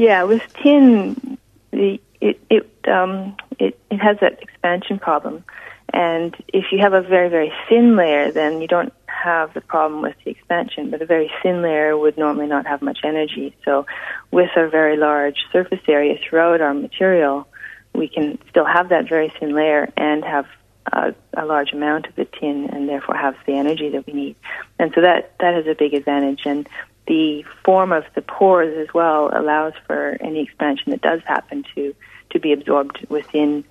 Yeah, 0.00 0.22
with 0.22 0.40
tin, 0.62 1.36
the, 1.72 2.00
it 2.22 2.40
it 2.48 2.88
um, 2.88 3.36
it 3.58 3.78
it 3.90 3.98
has 3.98 4.16
that 4.22 4.40
expansion 4.40 4.98
problem, 4.98 5.44
and 5.92 6.34
if 6.48 6.72
you 6.72 6.78
have 6.78 6.94
a 6.94 7.02
very 7.02 7.28
very 7.28 7.52
thin 7.68 7.96
layer, 7.96 8.32
then 8.32 8.62
you 8.62 8.66
don't 8.66 8.94
have 9.04 9.52
the 9.52 9.60
problem 9.60 10.00
with 10.00 10.16
the 10.24 10.30
expansion. 10.30 10.90
But 10.90 11.02
a 11.02 11.04
very 11.04 11.30
thin 11.42 11.60
layer 11.60 11.98
would 11.98 12.16
normally 12.16 12.46
not 12.46 12.66
have 12.66 12.80
much 12.80 13.00
energy. 13.04 13.54
So, 13.66 13.84
with 14.30 14.48
a 14.56 14.70
very 14.70 14.96
large 14.96 15.36
surface 15.52 15.82
area 15.86 16.16
throughout 16.16 16.62
our 16.62 16.72
material, 16.72 17.46
we 17.94 18.08
can 18.08 18.38
still 18.48 18.64
have 18.64 18.88
that 18.88 19.06
very 19.06 19.28
thin 19.38 19.54
layer 19.54 19.92
and 19.98 20.24
have 20.24 20.46
a, 20.94 21.14
a, 21.34 21.44
large 21.44 21.74
amount 21.74 22.06
of 22.06 22.16
the 22.16 22.24
tin 22.24 22.70
and 22.72 22.88
therefore 22.88 23.16
have 23.16 23.36
the 23.46 23.52
energy 23.52 23.90
that 23.90 24.06
we 24.06 24.14
need. 24.14 24.36
And 24.78 24.92
so 24.94 25.02
that, 25.02 25.34
that 25.40 25.54
has 25.54 25.66
a 25.66 25.74
big 25.74 25.92
advantage. 25.92 26.40
And 26.46 26.66
the 27.10 27.44
form 27.64 27.90
of 27.90 28.04
the 28.14 28.22
pores 28.22 28.72
as 28.78 28.94
well 28.94 29.30
allows 29.32 29.72
for 29.84 30.16
any 30.20 30.44
expansion 30.44 30.92
that 30.92 31.00
does 31.00 31.20
happen 31.26 31.64
to, 31.74 31.92
to 32.30 32.38
be 32.38 32.52
absorbed 32.52 33.04
within 33.08 33.64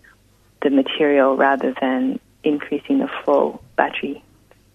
the 0.61 0.69
material 0.69 1.37
rather 1.37 1.73
than 1.79 2.19
increasing 2.43 2.99
the 2.99 3.07
flow 3.23 3.61
battery 3.77 4.21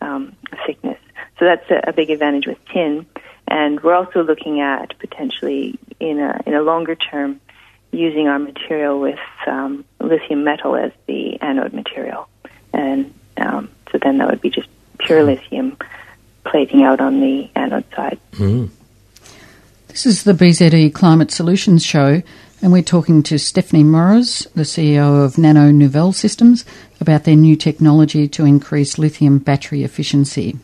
um, 0.00 0.34
thickness. 0.66 0.98
So 1.38 1.44
that's 1.44 1.70
a, 1.70 1.90
a 1.90 1.92
big 1.92 2.08
advantage 2.08 2.46
with 2.46 2.56
tin. 2.72 3.04
And 3.46 3.82
we're 3.82 3.92
also 3.92 4.24
looking 4.24 4.62
at 4.62 4.98
potentially 4.98 5.78
in 6.00 6.18
a, 6.18 6.40
in 6.46 6.54
a 6.54 6.62
longer 6.62 6.94
term 6.94 7.42
using 7.90 8.28
our 8.28 8.38
material 8.38 8.98
with 8.98 9.18
um, 9.46 9.84
lithium 10.00 10.42
metal 10.42 10.74
as 10.74 10.92
the 11.06 11.38
anode 11.42 11.74
material. 11.74 12.30
And 12.72 13.12
um, 13.36 13.68
so 13.92 13.98
then 14.00 14.16
that 14.18 14.30
would 14.30 14.40
be 14.40 14.48
just 14.48 14.68
pure 14.96 15.22
lithium 15.22 15.76
plating 16.44 16.82
out 16.82 17.00
on 17.00 17.20
the 17.20 17.50
anode 17.54 17.84
side. 17.94 18.18
Mm. 18.32 18.70
This 19.88 20.06
is 20.06 20.24
the 20.24 20.32
BZE 20.32 20.92
Climate 20.92 21.30
Solutions 21.30 21.84
Show, 21.84 22.22
and 22.60 22.72
we're 22.72 22.82
talking 22.82 23.22
to 23.24 23.38
Stephanie 23.38 23.84
Morris, 23.84 24.44
the 24.54 24.62
CEO 24.62 25.24
of 25.24 25.38
Nano 25.38 25.70
Nouvelle 25.70 26.12
Systems, 26.12 26.64
about 27.00 27.24
their 27.24 27.36
new 27.36 27.56
technology 27.56 28.26
to 28.28 28.44
increase 28.44 28.98
lithium 28.98 29.38
battery 29.38 29.84
efficiency. 29.84 30.58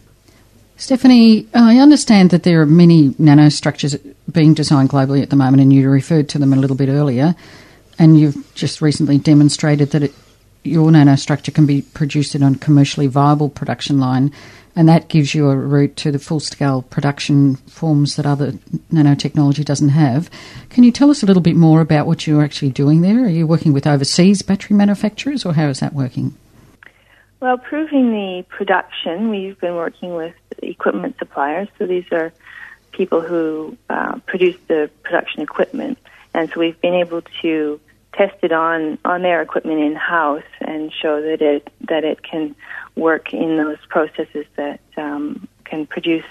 Stephanie, 0.80 1.46
I 1.52 1.78
understand 1.78 2.30
that 2.30 2.42
there 2.42 2.62
are 2.62 2.66
many 2.66 3.10
nanostructures 3.10 4.00
being 4.32 4.54
designed 4.54 4.88
globally 4.88 5.22
at 5.22 5.28
the 5.28 5.36
moment, 5.36 5.62
and 5.62 5.72
you 5.72 5.88
referred 5.90 6.30
to 6.30 6.38
them 6.38 6.54
a 6.54 6.56
little 6.56 6.76
bit 6.76 6.88
earlier. 6.88 7.36
And 7.98 8.18
you've 8.18 8.54
just 8.54 8.80
recently 8.80 9.18
demonstrated 9.18 9.90
that 9.90 10.04
it, 10.04 10.14
your 10.64 10.90
nanostructure 10.90 11.52
can 11.52 11.66
be 11.66 11.82
produced 11.82 12.34
in 12.34 12.42
a 12.42 12.56
commercially 12.56 13.08
viable 13.08 13.50
production 13.50 14.00
line, 14.00 14.32
and 14.76 14.88
that 14.88 15.08
gives 15.08 15.34
you 15.34 15.50
a 15.50 15.56
route 15.56 15.96
to 15.96 16.12
the 16.12 16.18
full 16.18 16.40
scale 16.40 16.82
production 16.82 17.56
forms 17.56 18.16
that 18.16 18.26
other 18.26 18.52
nanotechnology 18.92 19.64
doesn't 19.64 19.90
have. 19.90 20.30
Can 20.68 20.84
you 20.84 20.92
tell 20.92 21.10
us 21.10 21.22
a 21.22 21.26
little 21.26 21.42
bit 21.42 21.56
more 21.56 21.80
about 21.80 22.06
what 22.06 22.26
you're 22.26 22.42
actually 22.42 22.70
doing 22.70 23.02
there? 23.02 23.24
Are 23.24 23.28
you 23.28 23.46
working 23.46 23.72
with 23.72 23.86
overseas 23.86 24.42
battery 24.42 24.76
manufacturers, 24.76 25.44
or 25.44 25.54
how 25.54 25.68
is 25.68 25.80
that 25.80 25.92
working? 25.92 26.34
Well, 27.40 27.56
proving 27.56 28.10
the 28.10 28.44
production, 28.48 29.30
we've 29.30 29.58
been 29.58 29.74
working 29.74 30.14
with 30.14 30.34
equipment 30.58 31.16
suppliers. 31.18 31.68
So 31.78 31.86
these 31.86 32.04
are 32.12 32.32
people 32.92 33.22
who 33.22 33.76
uh, 33.88 34.18
produce 34.26 34.56
the 34.68 34.90
production 35.02 35.42
equipment. 35.42 35.98
And 36.34 36.50
so 36.50 36.60
we've 36.60 36.80
been 36.80 36.94
able 36.94 37.22
to 37.40 37.80
test 38.14 38.36
it 38.42 38.52
on 38.52 38.98
on 39.04 39.22
their 39.22 39.40
equipment 39.42 39.80
in 39.80 39.94
house 39.94 40.42
and 40.60 40.92
show 40.92 41.20
that 41.22 41.40
it 41.40 41.72
that 41.88 42.04
it 42.04 42.22
can 42.22 42.54
work 42.96 43.32
in 43.32 43.56
those 43.56 43.78
processes 43.88 44.46
that 44.56 44.80
um, 44.96 45.48
can 45.64 45.86
produce 45.86 46.24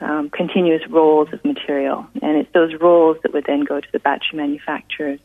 um, 0.00 0.30
continuous 0.30 0.82
rolls 0.88 1.32
of 1.32 1.44
material, 1.44 2.06
and 2.22 2.36
it's 2.36 2.52
those 2.52 2.74
rolls 2.80 3.18
that 3.22 3.32
would 3.32 3.44
then 3.46 3.64
go 3.64 3.80
to 3.80 3.92
the 3.92 4.00
battery 4.00 4.36
manufacturers 4.36 5.20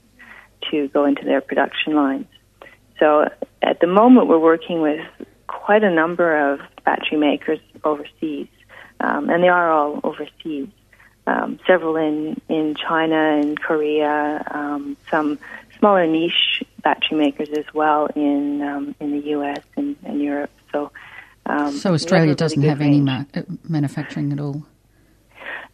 to 0.69 0.87
go 0.89 1.05
into 1.05 1.23
their 1.25 1.41
production 1.41 1.95
lines. 1.95 2.27
So 2.99 3.29
at 3.61 3.79
the 3.79 3.87
moment, 3.87 4.27
we're 4.27 4.39
working 4.39 4.81
with 4.81 5.05
quite 5.47 5.83
a 5.83 5.91
number 5.91 6.51
of 6.51 6.59
battery 6.85 7.17
makers 7.17 7.59
overseas, 7.83 8.47
um, 8.99 9.29
and 9.29 9.43
they 9.43 9.49
are 9.49 9.71
all 9.71 9.99
overseas. 10.03 10.67
Um, 11.25 11.59
several 11.67 11.97
in, 11.97 12.39
in 12.47 12.75
China 12.75 13.15
and 13.15 13.59
Korea, 13.59 14.47
um, 14.49 14.95
some 15.11 15.37
smaller 15.79 16.07
niche 16.07 16.63
battery 16.83 17.17
makers 17.17 17.49
as 17.57 17.65
well 17.73 18.07
in 18.15 18.61
um, 18.61 18.95
in 18.99 19.11
the 19.11 19.27
U.S. 19.29 19.61
and, 19.75 19.95
and 20.03 20.21
Europe. 20.21 20.51
So, 20.71 20.91
um, 21.45 21.71
so 21.71 21.93
Australia 21.93 22.35
doesn't 22.35 22.61
have 22.63 22.79
range. 22.79 22.95
any 22.95 23.01
ma- 23.01 23.25
uh, 23.33 23.41
manufacturing 23.67 24.31
at 24.31 24.39
all. 24.39 24.65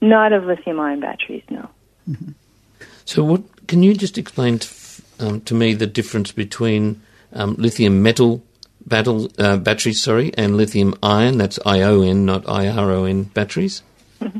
Not 0.02 0.34
of 0.34 0.44
lithium-ion 0.44 1.00
batteries, 1.00 1.44
no. 1.50 1.70
Mm-hmm. 2.10 2.32
So, 3.06 3.24
what 3.24 3.68
can 3.68 3.84
you 3.84 3.94
just 3.94 4.18
explain 4.18 4.60
to, 4.60 4.70
um, 5.20 5.42
to 5.42 5.54
me 5.54 5.74
the 5.74 5.88
difference 5.88 6.32
between 6.32 7.02
um, 7.32 7.56
lithium 7.58 8.04
metal 8.04 8.44
battle, 8.86 9.30
uh, 9.40 9.58
batteries, 9.58 10.02
sorry, 10.02 10.34
and 10.38 10.58
lithium 10.58 10.94
ion? 11.02 11.38
That's 11.38 11.60
ION, 11.66 12.26
not 12.26 12.48
IRON 12.48 13.24
batteries. 13.24 13.82
Mm-hmm. 14.22 14.40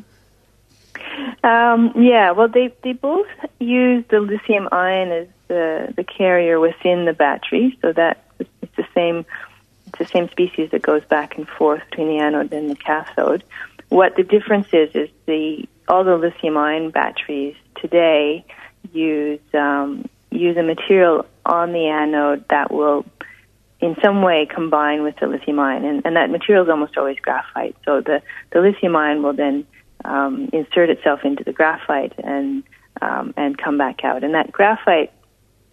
Um, 1.44 1.92
yeah, 1.98 2.32
well, 2.32 2.48
they 2.48 2.74
they 2.84 2.94
both 2.94 3.28
use 3.60 4.06
the 4.10 4.22
lithium 4.22 4.70
ion 4.72 5.12
as 5.12 5.28
the 5.50 5.94
the 5.96 6.04
carrier 6.04 6.60
within 6.60 7.06
the 7.06 7.14
battery, 7.14 7.78
so 7.82 7.92
that 7.94 8.24
it's 8.40 8.76
the 8.78 8.88
same 8.94 9.26
it's 9.88 10.00
the 10.00 10.06
same 10.06 10.30
species 10.30 10.72
that 10.72 10.82
goes 10.82 11.04
back 11.06 11.38
and 11.38 11.48
forth 11.48 11.82
between 11.90 12.08
the 12.08 12.20
anode 12.20 12.54
and 12.54 12.70
the 12.70 12.76
cathode. 12.76 13.44
What 13.90 14.16
the 14.16 14.24
difference 14.24 14.68
is 14.72 14.96
is 14.96 15.10
the 15.26 15.68
all 15.88 16.04
the 16.06 16.16
lithium 16.16 16.58
ion 16.58 16.92
batteries 16.92 17.56
today 17.76 18.46
use 18.94 19.42
um, 19.54 20.08
use 20.32 20.56
a 20.56 20.64
material 20.64 21.26
on 21.46 21.74
the 21.74 21.88
anode 21.88 22.48
that 22.50 22.72
will 22.72 23.06
in 23.82 23.98
some 24.02 24.22
way 24.22 24.46
combine 24.46 25.04
with 25.04 25.18
the 25.18 25.28
lithium 25.28 25.60
ion, 25.60 25.84
and, 25.84 26.02
and 26.06 26.16
that 26.16 26.30
material 26.30 26.64
is 26.64 26.70
almost 26.70 26.98
always 26.98 27.20
graphite. 27.20 27.76
So 27.84 28.00
the, 28.00 28.22
the 28.52 28.62
lithium 28.62 28.96
ion 28.96 29.22
will 29.22 29.34
then 29.34 29.68
um, 30.06 30.50
insert 30.54 30.90
itself 30.90 31.22
into 31.24 31.44
the 31.44 31.54
graphite 31.54 32.14
and 32.24 32.64
um, 33.02 33.34
and 33.38 33.58
come 33.58 33.78
back 33.78 34.04
out. 34.04 34.24
And 34.24 34.34
that 34.34 34.52
graphite, 34.52 35.12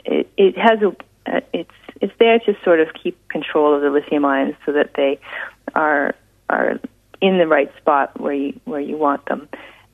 it, 0.05 0.31
it 0.37 0.57
has 0.59 0.81
a, 0.83 0.89
uh, 1.27 1.41
it's 1.53 1.71
it's 2.01 2.13
there 2.19 2.39
to 2.41 2.57
sort 2.65 2.81
of 2.81 2.89
keep 2.95 3.17
control 3.29 3.75
of 3.75 3.83
the 3.83 3.91
lithium 3.91 4.25
ions 4.25 4.55
so 4.65 4.73
that 4.73 4.95
they 4.95 5.19
are 5.75 6.15
are 6.49 6.81
in 7.21 7.39
the 7.39 7.47
right 7.47 7.71
spot 7.77 8.19
where 8.21 8.33
you 8.33 8.61
where 8.65 8.81
you 8.81 8.97
want 8.97 9.25
them. 9.27 9.49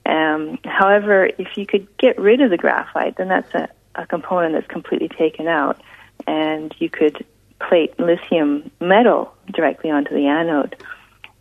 Um, 0.07 0.59
however, 0.65 1.27
if 1.39 1.57
you 1.57 1.67
could 1.67 1.89
get 1.99 2.19
rid 2.19 2.41
of 2.41 2.51
the 2.51 2.57
graphite, 2.57 3.17
then 3.17 3.29
that's 3.29 3.53
a, 3.55 3.69
a 3.97 4.07
component 4.07 4.55
that's 4.55 4.69
completely 4.69 5.09
taken 5.09 5.49
out, 5.49 5.81
and 6.27 6.75
you 6.79 6.89
could 6.89 7.25
plate 7.59 7.99
lithium 7.99 8.71
metal 8.81 9.35
directly 9.53 9.91
onto 9.91 10.15
the 10.15 10.27
anode. 10.27 10.77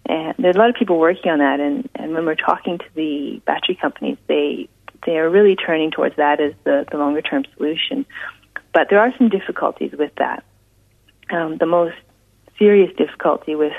And 0.07 0.35
there's 0.37 0.55
a 0.55 0.59
lot 0.59 0.69
of 0.69 0.75
people 0.75 0.99
working 0.99 1.31
on 1.31 1.39
that, 1.39 1.59
and, 1.59 1.89
and 1.95 2.13
when 2.13 2.25
we're 2.25 2.35
talking 2.35 2.77
to 2.77 2.85
the 2.93 3.41
battery 3.45 3.75
companies, 3.75 4.17
they 4.27 4.69
they 5.05 5.17
are 5.17 5.29
really 5.29 5.55
turning 5.55 5.91
towards 5.91 6.15
that 6.15 6.39
as 6.39 6.53
the, 6.63 6.85
the 6.91 6.97
longer 6.97 7.21
term 7.21 7.43
solution. 7.55 8.05
But 8.73 8.87
there 8.89 8.99
are 8.99 9.13
some 9.17 9.29
difficulties 9.29 9.93
with 9.97 10.11
that. 10.17 10.43
Um, 11.29 11.57
the 11.57 11.65
most 11.65 11.95
serious 12.57 12.95
difficulty 12.95 13.55
with 13.55 13.73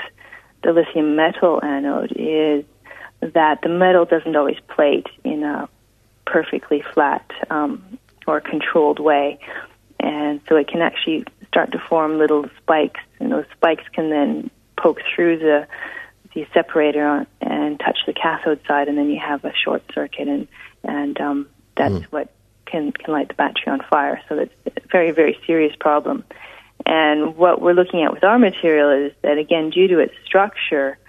the 0.63 0.71
lithium 0.71 1.15
metal 1.15 1.63
anode 1.63 2.13
is 2.15 2.65
that 3.21 3.61
the 3.61 3.69
metal 3.69 4.05
doesn't 4.05 4.35
always 4.35 4.57
plate 4.73 5.07
in 5.23 5.43
a 5.43 5.67
perfectly 6.25 6.83
flat 6.93 7.29
um, 7.49 7.97
or 8.25 8.41
controlled 8.41 8.99
way. 8.99 9.39
And 9.99 10.41
so 10.47 10.55
it 10.55 10.67
can 10.67 10.81
actually 10.81 11.25
start 11.47 11.71
to 11.71 11.79
form 11.89 12.19
little 12.19 12.45
spikes, 12.61 12.99
and 13.19 13.31
those 13.31 13.45
spikes 13.55 13.83
can 13.93 14.09
then 14.09 14.49
poke 14.77 14.99
through 15.15 15.39
the 15.39 15.67
the 16.37 16.47
separator 16.53 17.25
and 17.41 17.79
touch 17.79 17.97
the 18.05 18.13
cathode 18.13 18.59
side, 18.67 18.87
and 18.87 18.97
then 18.97 19.09
you 19.09 19.19
have 19.19 19.43
a 19.43 19.53
short 19.55 19.83
circuit, 19.93 20.27
and 20.27 20.47
and 20.83 21.19
um, 21.19 21.47
that's 21.75 21.95
mm. 21.95 22.03
what 22.05 22.31
can 22.65 22.91
can 22.91 23.11
light 23.11 23.29
the 23.29 23.33
battery 23.33 23.67
on 23.67 23.81
fire. 23.89 24.21
So 24.29 24.37
it's 24.37 24.53
a 24.65 24.87
very 24.91 25.11
very 25.11 25.37
serious 25.47 25.75
problem. 25.79 26.23
And 26.85 27.35
what 27.35 27.59
we're 27.59 27.73
looking 27.73 28.03
at 28.03 28.13
with 28.13 28.23
our 28.23 28.37
material 28.37 29.07
is 29.07 29.13
that 29.23 29.39
again, 29.39 29.71
due 29.71 29.87
to 29.87 29.99
its 29.99 30.13
structure, 30.23 30.99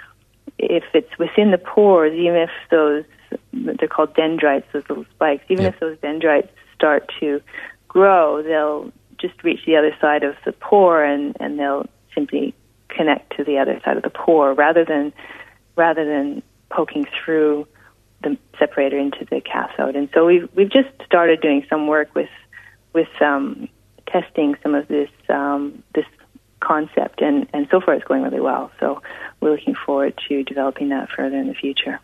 if 0.59 0.85
it's 0.95 1.19
within 1.19 1.51
the 1.51 1.59
pores, 1.59 2.15
even 2.15 2.37
if 2.37 2.51
those 2.71 3.05
they're 3.53 3.89
called 3.89 4.15
dendrites, 4.15 4.67
those 4.73 4.85
little 4.89 5.05
spikes, 5.15 5.45
even 5.51 5.67
if 5.67 5.79
those 5.79 5.99
dendrites 5.99 6.49
start 6.75 7.11
to 7.21 7.43
grow, 7.87 8.43
they'll 8.43 8.91
just 9.19 9.45
reach 9.45 9.61
the 9.67 9.77
other 9.77 9.95
side 10.01 10.23
of 10.23 10.37
the 10.47 10.53
pore 10.53 11.05
and, 11.05 11.37
and 11.39 11.59
they'll 11.59 11.87
simply 12.15 12.55
connect 12.89 13.37
to 13.37 13.45
the 13.45 13.59
other 13.59 13.81
side 13.85 13.97
of 13.97 14.03
the 14.03 14.11
pore 14.11 14.55
rather 14.55 14.85
than 14.85 15.13
rather 15.77 16.05
than 16.05 16.43
poking 16.71 17.07
through 17.07 17.67
the 18.23 18.37
separator 18.59 18.99
into 18.99 19.25
the 19.25 19.41
cathode. 19.41 19.97
And 19.97 20.09
so 20.13 20.27
we've 20.27 20.49
we've 20.55 20.71
just 20.71 20.89
started 21.05 21.41
doing 21.41 21.65
some 21.69 21.87
work 21.87 22.15
with 22.15 22.31
with 22.93 23.09
um, 23.21 23.69
testing 24.07 24.57
some 24.63 24.75
of 24.75 24.89
this 24.89 25.11
um, 25.29 25.83
this 25.95 26.07
concept, 26.61 27.21
and 27.21 27.47
and 27.53 27.69
so 27.71 27.81
far 27.81 27.95
it's 27.95 28.05
going 28.05 28.23
really 28.23 28.41
well. 28.41 28.71
So 28.81 29.03
we're 29.41 29.53
looking 29.53 29.75
forward 29.75 30.19
to 30.29 30.43
developing 30.43 30.89
that 30.89 31.11
further 31.11 31.37
in 31.37 31.49
the 31.49 31.55
future. 31.55 32.01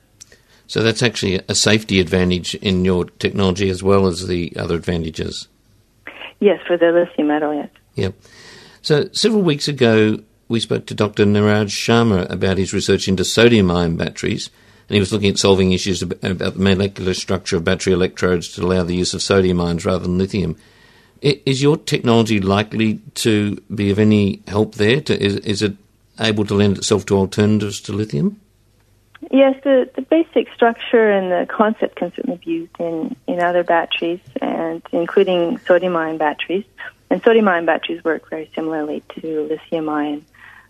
So 0.66 0.82
that's 0.82 1.02
actually 1.02 1.42
a 1.48 1.54
safety 1.54 2.00
advantage 2.00 2.54
in 2.54 2.84
your 2.84 3.04
technology 3.04 3.68
as 3.68 3.82
well 3.82 4.06
as 4.06 4.26
the 4.26 4.52
other 4.56 4.76
advantages. 4.76 5.48
Yes, 6.40 6.60
for 6.66 6.76
the 6.76 6.90
lithium 6.90 7.28
metal, 7.28 7.54
yes. 7.54 7.68
Yep. 7.96 8.14
So 8.80 9.08
several 9.12 9.42
weeks 9.42 9.68
ago, 9.68 10.18
we 10.48 10.60
spoke 10.60 10.86
to 10.86 10.94
Dr. 10.94 11.24
Neeraj 11.24 11.68
Sharma 11.68 12.30
about 12.30 12.58
his 12.58 12.72
research 12.72 13.08
into 13.08 13.24
sodium 13.24 13.70
ion 13.70 13.96
batteries, 13.96 14.50
and 14.88 14.94
he 14.94 15.00
was 15.00 15.12
looking 15.12 15.30
at 15.30 15.38
solving 15.38 15.72
issues 15.72 16.02
about 16.02 16.38
the 16.38 16.52
molecular 16.56 17.14
structure 17.14 17.56
of 17.56 17.64
battery 17.64 17.92
electrodes 17.92 18.48
to 18.54 18.62
allow 18.62 18.82
the 18.82 18.94
use 18.94 19.14
of 19.14 19.22
sodium 19.22 19.60
ions 19.60 19.84
rather 19.84 20.04
than 20.04 20.18
lithium. 20.18 20.56
Is 21.22 21.62
your 21.62 21.78
technology 21.78 22.38
likely 22.38 23.00
to 23.14 23.56
be 23.74 23.90
of 23.90 23.98
any 23.98 24.42
help 24.46 24.74
there? 24.74 25.00
To, 25.00 25.18
is, 25.18 25.36
is 25.36 25.62
it 25.62 25.74
able 26.20 26.44
to 26.44 26.54
lend 26.54 26.76
itself 26.76 27.06
to 27.06 27.16
alternatives 27.16 27.80
to 27.82 27.92
lithium? 27.92 28.40
Yes, 29.30 29.58
the, 29.64 29.88
the 29.94 30.02
basic 30.02 30.52
structure 30.52 31.10
and 31.10 31.32
the 31.32 31.50
concept 31.50 31.96
can 31.96 32.12
certainly 32.14 32.40
be 32.44 32.50
used 32.50 32.76
in, 32.78 33.16
in 33.26 33.40
other 33.40 33.64
batteries, 33.64 34.20
and 34.40 34.82
including 34.92 35.58
sodium 35.66 35.96
ion 35.96 36.18
batteries. 36.18 36.64
And 37.10 37.22
sodium 37.22 37.48
ion 37.48 37.64
batteries 37.64 38.04
work 38.04 38.28
very 38.28 38.50
similarly 38.54 39.02
to 39.20 39.46
lithium 39.48 39.88
ion, 39.88 40.24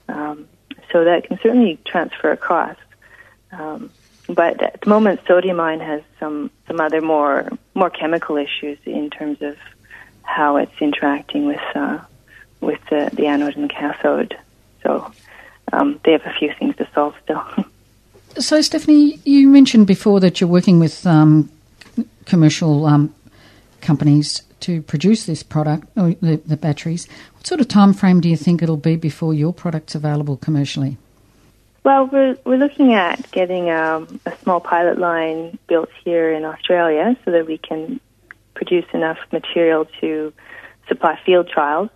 um, 0.09 0.49
so 0.93 1.05
that 1.05 1.25
can 1.25 1.39
certainly 1.43 1.79
transfer 1.85 2.33
across. 2.33 2.77
Um, 3.53 3.91
but 4.29 4.63
at 4.63 4.81
the 4.81 4.89
moment, 4.89 5.21
sodium 5.27 5.61
ion 5.61 5.81
has 5.81 6.03
some 6.19 6.51
some 6.67 6.81
other 6.81 7.01
more 7.01 7.49
more 7.75 7.91
chemical 7.91 8.37
issues 8.37 8.79
in 8.85 9.11
terms 9.11 9.43
of 9.43 9.57
how 10.23 10.57
it's 10.57 10.73
interacting 10.81 11.47
with 11.47 11.61
uh, 11.75 11.99
with 12.61 12.81
the, 12.91 13.11
the 13.13 13.27
anode 13.27 13.57
and 13.57 13.65
the 13.65 13.75
cathode. 13.75 14.37
So 14.83 15.13
um, 15.73 16.01
they 16.05 16.13
have 16.13 16.25
a 16.27 16.33
few 16.33 16.53
things 16.59 16.77
to 16.77 16.89
solve 16.95 17.15
still. 17.23 17.45
So, 18.37 18.61
Stephanie, 18.63 19.21
you 19.25 19.49
mentioned 19.49 19.87
before 19.87 20.19
that 20.19 20.41
you're 20.41 20.51
working 20.51 20.81
with 20.81 21.07
um, 21.07 21.49
commercial 22.25 22.85
um, 22.85 23.15
companies 23.81 24.43
to 24.65 24.83
produce 24.83 25.27
this 25.27 25.43
product, 25.43 25.87
or 25.97 26.15
the, 26.21 26.37
the, 26.47 26.57
batteries. 26.57 27.07
What 27.35 27.47
sort 27.47 27.61
of 27.61 27.69
time 27.69 27.93
frame 27.93 28.21
do 28.21 28.29
you 28.29 28.37
think 28.37 28.63
it'll 28.63 28.77
be 28.77 28.97
before 28.97 29.35
your 29.35 29.53
product's 29.53 29.95
available 29.95 30.37
commercially? 30.37 30.97
Well, 31.85 32.07
we're, 32.07 32.39
we're 32.45 32.57
looking 32.57 32.95
at 32.95 33.31
getting 33.31 33.71
um, 33.71 34.21
a 34.25 34.35
small 34.39 34.61
pilot 34.61 34.99
line 34.99 35.59
built 35.67 35.91
here 36.05 36.33
in 36.33 36.45
Australia 36.45 37.17
so 37.25 37.31
that 37.33 37.47
we 37.47 37.59
can 37.59 38.01
produce 38.55 38.87
enough 38.95 39.19
material 39.33 39.87
to 40.01 40.33
supply 40.89 41.19
field 41.27 41.49
trials, 41.49 41.91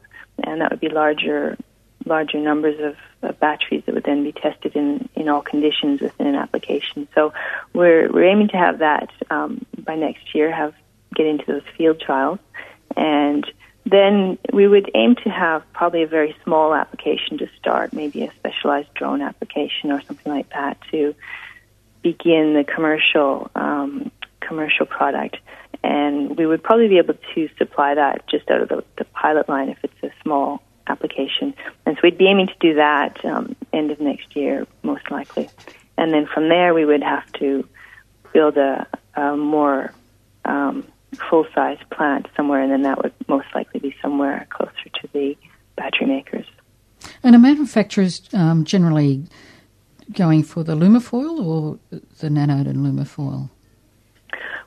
and 0.45 0.61
that 0.61 0.71
would 0.71 0.81
be 0.81 0.91
larger 0.91 1.57
larger 2.05 2.39
numbers 2.39 2.81
of 2.81 2.97
uh, 3.23 3.33
batteries 3.33 3.83
that 3.85 3.95
would 3.95 4.05
then 4.05 4.25
be 4.25 4.33
tested 4.33 4.75
in, 4.75 5.09
in 5.15 5.29
all 5.29 5.43
conditions 5.43 6.01
within 6.01 6.27
an 6.27 6.35
application. 6.35 7.07
So 7.15 7.33
we're, 7.75 8.11
we're 8.11 8.25
aiming 8.25 8.49
to 8.49 8.57
have 8.57 8.79
that 8.79 9.11
um, 9.31 9.67
by 9.77 9.97
next 9.97 10.35
year, 10.35 10.51
have 10.51 10.75
get 11.15 11.27
into 11.27 11.45
those 11.47 11.63
field 11.77 12.01
trials. 12.01 12.39
And 12.97 13.47
then 13.85 14.39
we 14.53 14.67
would 14.67 14.91
aim 14.95 15.15
to 15.17 15.31
have 15.31 15.63
probably 15.73 16.03
a 16.03 16.07
very 16.07 16.37
small 16.45 16.75
application 16.75 17.39
to 17.39 17.49
start, 17.59 17.93
maybe 17.93 18.25
a 18.25 18.33
specialized 18.33 18.93
drone 18.95 19.23
application 19.23 19.93
or 19.93 20.03
something 20.03 20.33
like 20.33 20.51
that 20.51 20.79
to 20.91 21.15
begin 22.03 22.55
the 22.55 22.65
commercial 22.65 23.51
um, 23.55 24.11
commercial 24.41 24.87
product. 24.87 25.39
And 25.83 26.37
we 26.37 26.47
would 26.47 26.63
probably 26.63 26.89
be 26.89 26.99
able 26.99 27.15
to 27.35 27.49
supply 27.57 27.95
that 27.95 28.27
just 28.29 28.51
out 28.51 28.63
of 28.63 28.69
the, 28.69 28.85
the 28.97 29.05
pilot 29.05 29.49
line 29.49 29.69
if 29.69 29.79
it's 29.83 30.03
a 30.03 30.11
small 30.23 30.63
application. 30.87 31.55
And 31.87 31.97
so 31.97 32.01
we'd 32.03 32.19
be 32.19 32.27
aiming 32.27 32.49
to 32.49 32.57
do 32.61 32.75
that 32.75 33.25
um, 33.25 33.55
end 33.73 33.91
of 33.91 34.01
next 34.01 34.35
year, 34.35 34.67
most 34.83 35.11
likely. 35.11 35.49
And 35.97 36.13
then 36.13 36.27
from 36.27 36.49
there, 36.49 36.75
we 36.75 36.85
would 36.85 37.03
have 37.03 37.31
to 37.35 37.69
build 38.33 38.57
a, 38.57 38.87
a 39.15 39.37
more 39.37 39.93
um, 40.45 40.87
full 41.31 41.47
size 41.55 41.79
plant 41.91 42.27
somewhere, 42.37 42.63
and 42.63 42.71
then 42.71 42.83
that 42.83 43.03
would 43.03 43.15
most 43.29 43.49
likely 43.55 43.81
be 43.81 43.95
somewhere 44.03 44.47
closer 44.51 44.89
to 45.01 45.09
the 45.13 45.37
battery 45.77 46.07
makers. 46.07 46.47
And 47.23 47.35
are 47.35 47.39
manufacturers 47.39 48.29
um, 48.33 48.65
generally 48.65 49.25
going 50.13 50.43
for 50.43 50.65
the 50.65 50.75
Lumifoil 50.75 51.45
or 51.45 51.79
the 52.19 52.31
nanode 52.31 52.67
and 52.67 52.79
Lumifoil? 52.79 53.51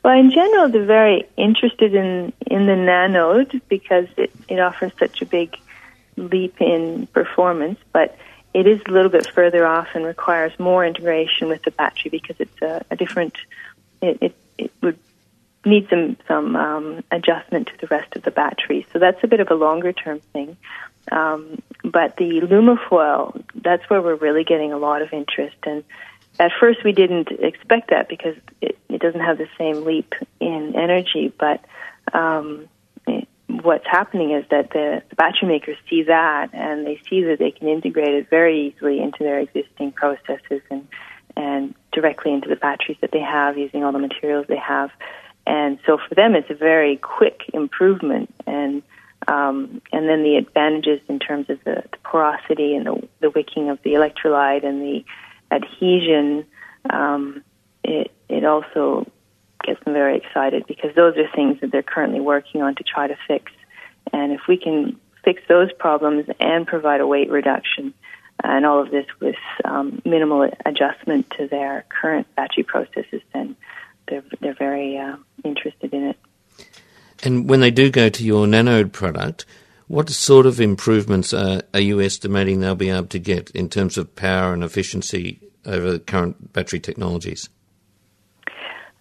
Well, 0.03 0.17
in 0.17 0.31
general, 0.31 0.69
they're 0.69 0.85
very 0.85 1.27
interested 1.37 1.93
in, 1.93 2.33
in 2.47 2.65
the 2.65 2.75
nanode 2.75 3.61
because 3.69 4.07
it, 4.17 4.31
it 4.47 4.59
offers 4.59 4.91
such 4.97 5.21
a 5.21 5.25
big 5.25 5.55
leap 6.17 6.59
in 6.59 7.07
performance, 7.07 7.79
but 7.93 8.17
it 8.53 8.67
is 8.67 8.81
a 8.87 8.91
little 8.91 9.11
bit 9.11 9.27
further 9.27 9.65
off 9.65 9.89
and 9.93 10.05
requires 10.05 10.57
more 10.59 10.85
integration 10.85 11.47
with 11.47 11.63
the 11.63 11.71
battery 11.71 12.09
because 12.09 12.35
it's 12.39 12.61
a, 12.61 12.83
a 12.89 12.95
different. 12.95 13.37
It, 14.01 14.17
it, 14.21 14.35
it 14.57 14.71
would 14.81 14.97
need 15.65 15.87
some 15.89 16.17
some 16.27 16.55
um, 16.55 17.03
adjustment 17.11 17.67
to 17.67 17.73
the 17.79 17.87
rest 17.87 18.15
of 18.15 18.23
the 18.23 18.31
battery, 18.31 18.85
so 18.91 18.99
that's 18.99 19.23
a 19.23 19.27
bit 19.27 19.39
of 19.39 19.49
a 19.51 19.55
longer 19.55 19.93
term 19.93 20.19
thing. 20.33 20.57
Um, 21.11 21.61
but 21.83 22.17
the 22.17 22.41
Lumifoil, 22.41 23.43
that's 23.55 23.89
where 23.89 24.01
we're 24.01 24.15
really 24.15 24.43
getting 24.43 24.71
a 24.71 24.77
lot 24.77 25.01
of 25.01 25.13
interest. 25.13 25.55
And 25.63 25.83
at 26.39 26.51
first, 26.59 26.83
we 26.83 26.91
didn't 26.91 27.31
expect 27.31 27.89
that 27.89 28.07
because 28.07 28.35
it, 28.61 28.77
it 28.89 29.01
doesn't 29.01 29.21
have 29.21 29.37
the 29.37 29.47
same 29.57 29.83
leap 29.83 30.13
in 30.39 30.75
energy. 30.75 31.33
But 31.37 31.63
um, 32.13 32.67
it, 33.07 33.27
what's 33.47 33.85
happening 33.87 34.31
is 34.31 34.45
that 34.49 34.69
the, 34.71 35.03
the 35.09 35.15
battery 35.15 35.47
makers 35.47 35.77
see 35.89 36.03
that 36.03 36.53
and 36.53 36.85
they 36.85 37.01
see 37.09 37.23
that 37.23 37.39
they 37.39 37.51
can 37.51 37.67
integrate 37.67 38.13
it 38.13 38.29
very 38.29 38.67
easily 38.67 39.01
into 39.01 39.19
their 39.23 39.39
existing 39.39 39.91
processes 39.91 40.61
and 40.69 40.87
and 41.37 41.73
directly 41.93 42.33
into 42.33 42.49
the 42.49 42.57
batteries 42.57 42.97
that 42.99 43.11
they 43.11 43.21
have 43.21 43.57
using 43.57 43.85
all 43.85 43.93
the 43.93 43.99
materials 43.99 44.45
they 44.49 44.57
have. 44.57 44.91
And 45.45 45.79
so 45.85 45.97
for 45.97 46.15
them, 46.15 46.35
it's 46.35 46.49
a 46.49 46.55
very 46.55 46.97
quick 46.97 47.41
improvement 47.53 48.33
and 48.45 48.83
um, 49.27 49.81
and 49.93 50.09
then 50.09 50.23
the 50.23 50.35
advantages 50.37 50.99
in 51.07 51.19
terms 51.19 51.47
of 51.49 51.63
the, 51.63 51.83
the 51.91 51.97
porosity 52.03 52.75
and 52.75 52.87
the, 52.87 53.07
the, 53.19 53.29
wicking 53.29 53.69
of 53.69 53.77
the 53.83 53.91
electrolyte 53.91 54.65
and 54.65 54.81
the 54.81 55.05
adhesion, 55.51 56.43
um, 56.89 57.43
it, 57.83 58.11
it 58.29 58.43
also 58.45 59.05
gets 59.63 59.83
them 59.83 59.93
very 59.93 60.17
excited 60.17 60.65
because 60.67 60.95
those 60.95 61.15
are 61.17 61.29
things 61.35 61.59
that 61.61 61.71
they're 61.71 61.83
currently 61.83 62.19
working 62.19 62.63
on 62.63 62.73
to 62.75 62.83
try 62.83 63.07
to 63.07 63.15
fix. 63.27 63.51
And 64.11 64.31
if 64.31 64.41
we 64.47 64.57
can 64.57 64.99
fix 65.23 65.43
those 65.47 65.71
problems 65.71 66.25
and 66.39 66.65
provide 66.65 66.99
a 66.99 67.05
weight 67.05 67.29
reduction, 67.29 67.93
and 68.43 68.65
all 68.65 68.81
of 68.81 68.89
this 68.89 69.05
with 69.19 69.35
um, 69.65 70.01
minimal 70.03 70.49
adjustment 70.65 71.29
to 71.37 71.47
their 71.47 71.85
current 71.89 72.27
battery 72.35 72.63
processes, 72.63 73.21
then 73.33 73.55
they're 74.07 74.23
they're 74.39 74.55
very 74.55 74.97
uh, 74.97 75.17
interested 75.43 75.93
in 75.93 76.03
it. 76.05 76.17
And 77.23 77.49
when 77.49 77.59
they 77.59 77.71
do 77.71 77.89
go 77.91 78.09
to 78.09 78.23
your 78.23 78.47
nanode 78.47 78.91
product, 78.91 79.45
what 79.87 80.09
sort 80.09 80.45
of 80.45 80.59
improvements 80.59 81.33
are, 81.33 81.61
are 81.73 81.81
you 81.81 82.01
estimating 82.01 82.59
they'll 82.59 82.75
be 82.75 82.89
able 82.89 83.07
to 83.07 83.19
get 83.19 83.51
in 83.51 83.69
terms 83.69 83.97
of 83.97 84.15
power 84.15 84.53
and 84.53 84.63
efficiency 84.63 85.39
over 85.65 85.99
current 85.99 86.53
battery 86.53 86.79
technologies? 86.79 87.49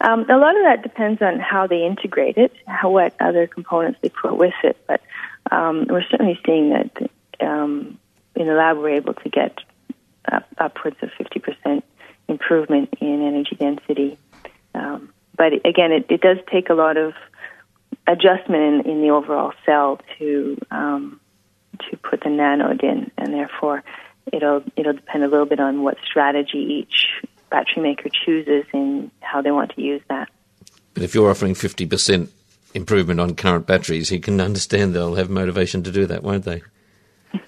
Um, 0.02 0.28
a 0.30 0.36
lot 0.36 0.56
of 0.56 0.62
that 0.62 0.82
depends 0.82 1.20
on 1.20 1.38
how 1.38 1.66
they 1.66 1.84
integrate 1.84 2.38
it, 2.38 2.52
how 2.66 2.90
what 2.90 3.14
other 3.20 3.46
components 3.46 3.98
they 4.02 4.08
put 4.08 4.36
with 4.36 4.54
it. 4.64 4.78
But 4.86 5.02
um, 5.50 5.86
we're 5.88 6.04
certainly 6.10 6.40
seeing 6.44 6.70
that 6.70 7.10
um, 7.40 7.98
in 8.34 8.46
the 8.46 8.54
lab 8.54 8.78
we're 8.78 8.96
able 8.96 9.14
to 9.14 9.28
get 9.28 9.58
up, 10.30 10.46
upwards 10.58 10.96
of 11.02 11.10
50% 11.20 11.82
improvement 12.28 12.94
in 13.00 13.22
energy 13.22 13.56
density. 13.56 14.18
Um, 14.74 15.12
but 15.36 15.52
again, 15.64 15.92
it, 15.92 16.06
it 16.08 16.20
does 16.20 16.38
take 16.50 16.70
a 16.70 16.74
lot 16.74 16.96
of 16.96 17.14
adjustment 18.06 18.86
in, 18.86 18.90
in 18.92 19.02
the 19.02 19.10
overall 19.10 19.52
cell 19.64 20.00
to 20.18 20.58
um, 20.70 21.20
to 21.90 21.96
put 21.96 22.20
the 22.20 22.28
nanode 22.28 22.82
in, 22.82 23.10
and 23.16 23.32
therefore 23.32 23.82
it'll 24.32 24.62
it'll 24.76 24.92
depend 24.92 25.24
a 25.24 25.28
little 25.28 25.46
bit 25.46 25.60
on 25.60 25.82
what 25.82 25.96
strategy 26.04 26.58
each 26.58 27.22
battery 27.50 27.82
maker 27.82 28.08
chooses 28.24 28.64
in 28.72 29.10
how 29.20 29.42
they 29.42 29.50
want 29.50 29.72
to 29.74 29.82
use 29.82 30.02
that. 30.08 30.28
But 30.94 31.02
if 31.02 31.14
you're 31.14 31.30
offering 31.30 31.54
fifty 31.54 31.86
percent 31.86 32.30
improvement 32.74 33.20
on 33.20 33.34
current 33.34 33.66
batteries, 33.66 34.10
you 34.10 34.20
can 34.20 34.40
understand 34.40 34.94
they'll 34.94 35.16
have 35.16 35.30
motivation 35.30 35.82
to 35.82 35.90
do 35.90 36.06
that, 36.06 36.22
won't 36.22 36.44
they? 36.44 36.62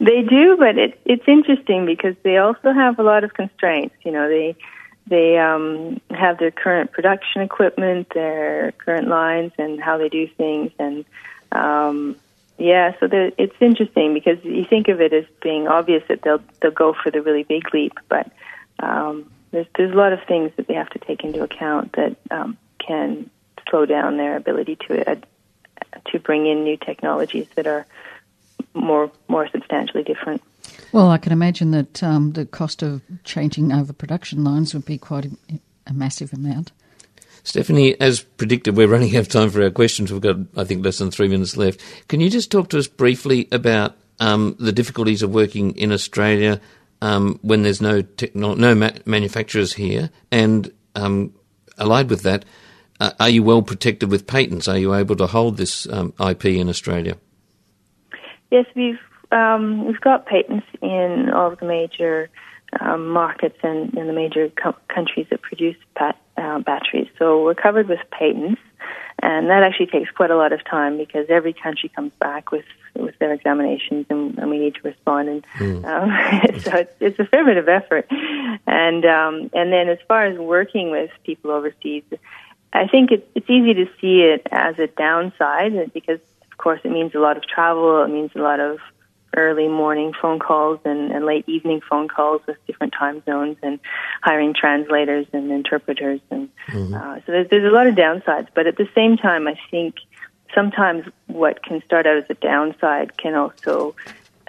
they 0.00 0.22
do, 0.22 0.56
but 0.58 0.78
it, 0.78 1.00
it's 1.04 1.26
interesting 1.26 1.86
because 1.86 2.14
they 2.22 2.36
also 2.36 2.72
have 2.72 2.98
a 2.98 3.02
lot 3.02 3.24
of 3.24 3.34
constraints. 3.34 3.94
You 4.04 4.12
know, 4.12 4.28
they 4.28 4.56
they 5.06 5.38
um, 5.38 6.00
have 6.10 6.38
their 6.38 6.50
current 6.50 6.92
production 6.92 7.42
equipment, 7.42 8.08
their 8.14 8.72
current 8.72 9.08
lines, 9.08 9.52
and 9.58 9.80
how 9.80 9.98
they 9.98 10.08
do 10.08 10.28
things. 10.28 10.70
And 10.78 11.04
um, 11.50 12.16
yeah, 12.58 12.92
so 13.00 13.08
it's 13.10 13.56
interesting 13.60 14.14
because 14.14 14.38
you 14.44 14.64
think 14.64 14.88
of 14.88 15.00
it 15.00 15.12
as 15.12 15.24
being 15.42 15.66
obvious 15.68 16.02
that 16.08 16.22
they'll 16.22 16.42
they'll 16.60 16.70
go 16.70 16.94
for 16.94 17.10
the 17.10 17.22
really 17.22 17.42
big 17.42 17.72
leap, 17.74 17.98
but 18.08 18.30
um, 18.78 19.30
there's 19.50 19.66
there's 19.76 19.92
a 19.92 19.96
lot 19.96 20.12
of 20.12 20.20
things 20.28 20.52
that 20.56 20.66
they 20.66 20.74
have 20.74 20.90
to 20.90 20.98
take 20.98 21.24
into 21.24 21.42
account 21.42 21.92
that 21.94 22.16
um, 22.30 22.56
can 22.78 23.28
slow 23.68 23.86
down 23.86 24.16
their 24.16 24.36
ability 24.36 24.76
to 24.88 25.10
uh, 25.10 25.16
to 26.06 26.18
bring 26.18 26.46
in 26.46 26.64
new 26.64 26.76
technologies 26.76 27.46
that 27.56 27.66
are 27.66 27.86
more 28.74 29.10
more 29.28 29.48
substantially 29.48 30.04
different. 30.04 30.42
Well, 30.92 31.10
I 31.10 31.16
can 31.16 31.32
imagine 31.32 31.70
that 31.70 32.02
um, 32.02 32.32
the 32.32 32.44
cost 32.44 32.82
of 32.82 33.00
changing 33.24 33.72
over 33.72 33.94
production 33.94 34.44
lines 34.44 34.74
would 34.74 34.84
be 34.84 34.98
quite 34.98 35.24
a, 35.24 35.30
a, 35.86 35.94
massive 35.94 36.34
amount. 36.34 36.70
Stephanie, 37.44 37.98
as 37.98 38.20
predicted, 38.20 38.76
we're 38.76 38.86
running 38.86 39.16
out 39.16 39.22
of 39.22 39.28
time 39.28 39.48
for 39.48 39.62
our 39.62 39.70
questions. 39.70 40.12
We've 40.12 40.20
got, 40.20 40.36
I 40.54 40.64
think, 40.64 40.84
less 40.84 40.98
than 40.98 41.10
three 41.10 41.28
minutes 41.28 41.56
left. 41.56 41.80
Can 42.08 42.20
you 42.20 42.28
just 42.28 42.50
talk 42.50 42.68
to 42.70 42.78
us 42.78 42.86
briefly 42.86 43.48
about 43.50 43.96
um, 44.20 44.54
the 44.58 44.70
difficulties 44.70 45.22
of 45.22 45.34
working 45.34 45.74
in 45.76 45.92
Australia 45.92 46.60
um, 47.00 47.40
when 47.42 47.62
there's 47.62 47.80
no 47.80 48.02
techno- 48.02 48.54
no 48.54 48.74
ma- 48.74 48.90
manufacturers 49.06 49.72
here, 49.72 50.10
and 50.30 50.70
um, 50.94 51.34
allied 51.78 52.10
with 52.10 52.22
that, 52.22 52.44
uh, 53.00 53.10
are 53.18 53.30
you 53.30 53.42
well 53.42 53.62
protected 53.62 54.10
with 54.10 54.26
patents? 54.26 54.68
Are 54.68 54.78
you 54.78 54.94
able 54.94 55.16
to 55.16 55.26
hold 55.26 55.56
this 55.56 55.88
um, 55.88 56.12
IP 56.20 56.44
in 56.44 56.68
Australia? 56.68 57.16
Yes, 58.52 58.66
we've 58.76 58.98
um, 59.32 59.86
we've 59.86 60.00
got 60.00 60.26
patents 60.26 60.66
in 60.80 61.30
all 61.30 61.52
of 61.52 61.58
the 61.58 61.66
major 61.66 62.30
um, 62.80 63.08
markets 63.08 63.58
and 63.62 63.94
in 63.94 64.06
the 64.06 64.12
major 64.12 64.50
co- 64.50 64.76
countries 64.88 65.26
that 65.30 65.42
produce 65.42 65.76
pat- 65.94 66.18
uh, 66.36 66.60
batteries. 66.60 67.08
So 67.18 67.44
we're 67.44 67.54
covered 67.54 67.88
with 67.88 68.00
patents, 68.10 68.60
and 69.22 69.50
that 69.50 69.62
actually 69.62 69.86
takes 69.86 70.10
quite 70.10 70.30
a 70.30 70.36
lot 70.36 70.52
of 70.52 70.64
time 70.64 70.96
because 70.96 71.26
every 71.28 71.52
country 71.52 71.90
comes 71.90 72.12
back 72.18 72.50
with 72.50 72.64
with 72.94 73.18
their 73.18 73.32
examinations, 73.32 74.06
and, 74.10 74.36
and 74.38 74.50
we 74.50 74.58
need 74.58 74.74
to 74.74 74.82
respond. 74.82 75.28
And 75.28 75.46
mm. 75.58 75.84
um, 75.84 76.60
so 76.60 76.76
it's, 76.76 76.94
it's 77.00 77.18
a 77.18 77.24
fair 77.24 77.44
bit 77.44 77.56
of 77.56 77.68
effort. 77.68 78.06
And 78.66 79.04
um, 79.04 79.50
and 79.52 79.72
then 79.72 79.88
as 79.88 79.98
far 80.08 80.24
as 80.24 80.38
working 80.38 80.90
with 80.90 81.10
people 81.24 81.50
overseas, 81.50 82.04
I 82.72 82.86
think 82.86 83.10
it, 83.10 83.28
it's 83.34 83.48
easy 83.50 83.74
to 83.74 83.86
see 84.00 84.22
it 84.22 84.46
as 84.50 84.78
a 84.78 84.86
downside 84.86 85.92
because, 85.92 86.20
of 86.50 86.58
course, 86.58 86.80
it 86.84 86.90
means 86.90 87.14
a 87.14 87.18
lot 87.18 87.36
of 87.36 87.46
travel. 87.46 88.02
It 88.02 88.08
means 88.08 88.30
a 88.34 88.40
lot 88.40 88.60
of 88.60 88.78
early 89.36 89.68
morning 89.68 90.12
phone 90.20 90.38
calls 90.38 90.78
and, 90.84 91.10
and 91.10 91.24
late 91.24 91.48
evening 91.48 91.80
phone 91.88 92.08
calls 92.08 92.40
with 92.46 92.56
different 92.66 92.92
time 92.92 93.22
zones 93.24 93.56
and 93.62 93.80
hiring 94.22 94.54
translators 94.54 95.26
and 95.32 95.50
interpreters 95.50 96.20
and 96.30 96.48
mm-hmm. 96.68 96.94
uh, 96.94 97.16
so 97.16 97.32
there's, 97.32 97.48
there's 97.48 97.70
a 97.70 97.74
lot 97.74 97.86
of 97.86 97.94
downsides 97.94 98.48
but 98.54 98.66
at 98.66 98.76
the 98.76 98.88
same 98.94 99.16
time 99.16 99.48
i 99.48 99.58
think 99.70 99.96
sometimes 100.54 101.06
what 101.26 101.62
can 101.62 101.82
start 101.84 102.06
out 102.06 102.16
as 102.16 102.24
a 102.28 102.34
downside 102.34 103.16
can 103.16 103.34
also 103.34 103.94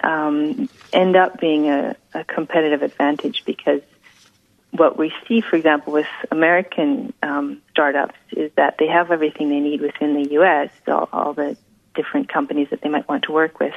um, 0.02 0.68
end 0.92 1.16
up 1.16 1.40
being 1.40 1.68
a, 1.68 1.96
a 2.12 2.24
competitive 2.24 2.82
advantage 2.82 3.44
because 3.44 3.80
what 4.70 4.98
we 4.98 5.12
see, 5.26 5.40
for 5.40 5.56
example, 5.56 5.92
with 5.92 6.06
American 6.30 7.12
um, 7.22 7.62
startups 7.70 8.16
is 8.32 8.50
that 8.56 8.76
they 8.78 8.88
have 8.88 9.12
everything 9.12 9.48
they 9.48 9.60
need 9.60 9.80
within 9.80 10.20
the 10.20 10.32
U.S. 10.32 10.70
All, 10.88 11.08
all 11.12 11.32
the 11.32 11.56
different 11.94 12.28
companies 12.28 12.68
that 12.70 12.80
they 12.82 12.88
might 12.88 13.08
want 13.08 13.24
to 13.24 13.32
work 13.32 13.60
with. 13.60 13.74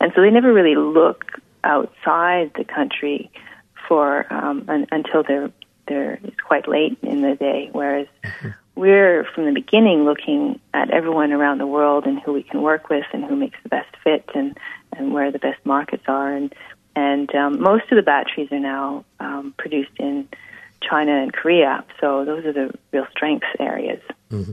And 0.00 0.12
so 0.14 0.20
they 0.20 0.30
never 0.30 0.52
really 0.52 0.74
look 0.74 1.40
outside 1.64 2.52
the 2.56 2.64
country 2.64 3.30
for 3.88 4.26
um, 4.32 4.64
un- 4.68 4.86
until 4.90 5.22
they're 5.22 5.50
they're 5.88 6.18
it's 6.22 6.40
quite 6.40 6.68
late 6.68 6.98
in 7.02 7.22
the 7.22 7.34
day. 7.34 7.68
Whereas 7.72 8.06
mm-hmm. 8.24 8.48
we're 8.74 9.24
from 9.34 9.46
the 9.46 9.52
beginning 9.52 10.04
looking 10.04 10.60
at 10.72 10.90
everyone 10.90 11.32
around 11.32 11.58
the 11.58 11.66
world 11.66 12.06
and 12.06 12.20
who 12.20 12.32
we 12.32 12.42
can 12.42 12.62
work 12.62 12.88
with 12.88 13.04
and 13.12 13.24
who 13.24 13.36
makes 13.36 13.58
the 13.62 13.68
best 13.68 13.94
fit 14.02 14.28
and 14.34 14.56
and 14.96 15.12
where 15.12 15.32
the 15.32 15.38
best 15.38 15.64
markets 15.64 16.04
are 16.06 16.32
and 16.32 16.54
and 16.94 17.34
um, 17.34 17.60
most 17.60 17.90
of 17.90 17.96
the 17.96 18.02
batteries 18.02 18.52
are 18.52 18.60
now 18.60 19.04
um, 19.18 19.54
produced 19.56 19.92
in 19.98 20.28
China 20.82 21.12
and 21.22 21.32
Korea. 21.32 21.84
So 22.00 22.24
those 22.24 22.44
are 22.44 22.52
the 22.52 22.74
real 22.92 23.06
strengths 23.10 23.46
areas. 23.58 24.02
Mm-hmm. 24.30 24.52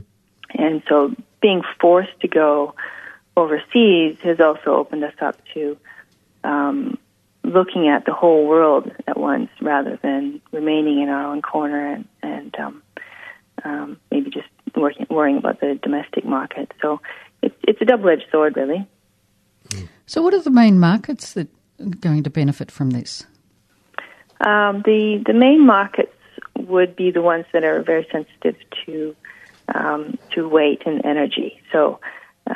And 0.54 0.82
so 0.88 1.14
being 1.40 1.62
forced 1.80 2.18
to 2.20 2.28
go 2.28 2.74
overseas 3.40 4.18
has 4.22 4.40
also 4.40 4.74
opened 4.74 5.04
us 5.04 5.14
up 5.20 5.36
to 5.54 5.76
um, 6.44 6.98
looking 7.42 7.88
at 7.88 8.04
the 8.04 8.12
whole 8.12 8.46
world 8.46 8.90
at 9.06 9.18
once 9.18 9.50
rather 9.60 9.98
than 10.02 10.40
remaining 10.52 11.02
in 11.02 11.08
our 11.08 11.24
own 11.24 11.42
corner 11.42 11.94
and, 11.94 12.08
and 12.22 12.54
um, 12.58 12.82
um, 13.64 14.00
maybe 14.10 14.30
just 14.30 14.48
working, 14.76 15.06
worrying 15.10 15.38
about 15.38 15.60
the 15.60 15.78
domestic 15.82 16.24
market. 16.24 16.72
So 16.80 17.00
it's, 17.42 17.56
it's 17.62 17.80
a 17.80 17.84
double 17.84 18.08
edged 18.08 18.26
sword, 18.30 18.56
really. 18.56 18.86
So, 20.06 20.22
what 20.22 20.34
are 20.34 20.42
the 20.42 20.50
main 20.50 20.78
markets 20.78 21.34
that 21.34 21.48
are 21.78 21.86
going 21.86 22.24
to 22.24 22.30
benefit 22.30 22.70
from 22.70 22.90
this? 22.90 23.24
Um, 24.40 24.82
the 24.84 25.22
the 25.24 25.34
main 25.34 25.64
markets 25.64 26.16
would 26.58 26.96
be 26.96 27.10
the 27.10 27.22
ones 27.22 27.44
that 27.52 27.62
are 27.62 27.82
very 27.82 28.06
sensitive 28.10 28.56
to 28.86 29.14
um, 29.74 30.18
to 30.32 30.48
weight 30.48 30.82
and 30.86 31.04
energy. 31.04 31.60
So 31.72 32.00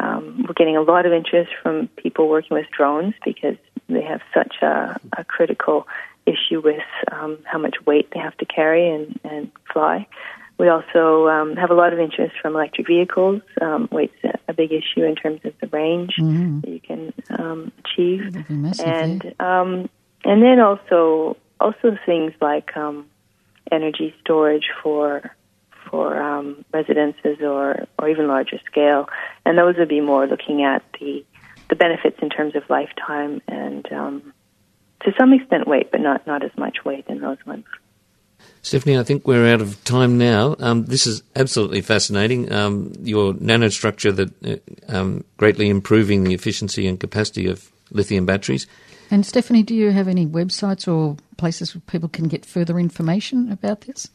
um, 0.01 0.45
we're 0.47 0.55
getting 0.55 0.77
a 0.77 0.83
lot 0.83 1.07
of 1.07 1.13
interest 1.13 1.51
from 1.63 1.89
people 1.97 2.29
working 2.29 2.57
with 2.57 2.67
drones 2.77 3.15
because 3.25 3.57
they 3.89 4.03
have 4.03 4.21
such 4.33 4.57
a, 4.63 4.99
a 5.17 5.25
critical 5.25 5.87
issue 6.27 6.61
with 6.61 6.83
um, 7.13 7.39
how 7.45 7.59
much 7.59 7.77
weight 7.87 8.11
they 8.13 8.21
have 8.21 8.37
to 8.39 8.47
carry 8.47 8.89
and, 8.89 9.19
and 9.25 9.51
fly. 9.73 10.07
We 10.59 10.69
also 10.69 11.29
um, 11.29 11.57
have 11.57 11.71
a 11.71 11.75
lot 11.75 11.93
of 11.93 11.99
interest 11.99 12.35
from 12.41 12.55
electric 12.55 12.87
vehicles. 12.87 13.43
Um, 13.61 13.89
weight's 13.91 14.15
a, 14.49 14.55
big 14.55 14.71
issue 14.71 15.03
in 15.03 15.17
terms 15.17 15.41
of 15.45 15.53
the 15.61 15.67
range 15.67 16.15
Mm. 16.21 16.63
that 16.63 16.71
you 16.71 16.79
can 16.79 17.13
um, 17.29 17.73
achieve, 17.81 18.37
and 18.79 19.35
um, 19.41 19.91
and 20.25 20.41
then 20.41 20.61
also 20.61 21.37
also 21.59 21.99
things 22.07 22.33
like 22.41 22.77
um, 22.77 23.07
energy 23.73 24.15
storage 24.21 24.71
for 24.81 25.35
for 25.95 26.21
um, 26.21 26.65
residences 26.73 27.39
or 27.41 27.87
or 28.01 28.09
even 28.09 28.27
larger 28.27 28.59
scale, 28.67 29.09
and 29.47 29.57
those 29.57 29.77
would 29.77 29.89
be 29.89 30.01
more 30.01 30.27
looking 30.27 30.65
at 30.65 30.83
the 30.99 31.25
the 31.71 31.77
benefits 31.77 32.19
in 32.21 32.31
terms 32.31 32.57
of 32.57 32.69
lifetime 32.69 33.41
and 33.47 33.91
um, 33.93 34.33
to 35.05 35.13
some 35.17 35.33
extent 35.33 35.69
weight, 35.69 35.93
but 35.93 36.01
not 36.01 36.27
not 36.27 36.43
as 36.43 36.51
much 36.59 36.85
weight 36.85 37.05
in 37.09 37.21
those 37.21 37.39
ones. 37.47 37.65
Stephanie, 38.63 38.99
I 38.99 39.05
think 39.05 39.25
we're 39.25 39.47
out 39.47 39.61
of 39.61 39.83
time 39.85 40.19
now. 40.19 40.57
Um, 40.59 40.87
this 40.87 41.07
is 41.07 41.23
absolutely 41.37 41.81
fascinating. 41.81 42.51
Um, 42.53 42.93
your 43.01 43.35
nanostructure 43.35 44.15
that 44.17 44.31
uh, 44.45 44.97
um, 44.97 45.25
greatly 45.37 45.69
improving 45.69 46.25
the 46.25 46.35
efficiency 46.35 46.89
and 46.89 46.99
capacity 46.99 47.47
of 47.47 47.71
lithium 47.93 48.27
batteries. 48.27 48.67
And 49.13 49.25
Stephanie, 49.25 49.63
do 49.63 49.75
you 49.75 49.93
have 49.93 50.09
any 50.09 50.27
websites 50.27 50.89
or 50.89 51.17
places 51.37 51.75
where 51.75 51.83
people 51.87 52.09
can 52.09 52.27
get 52.27 52.45
further 52.45 52.81
information 52.81 53.53
about 53.53 53.83
this? 53.83 54.09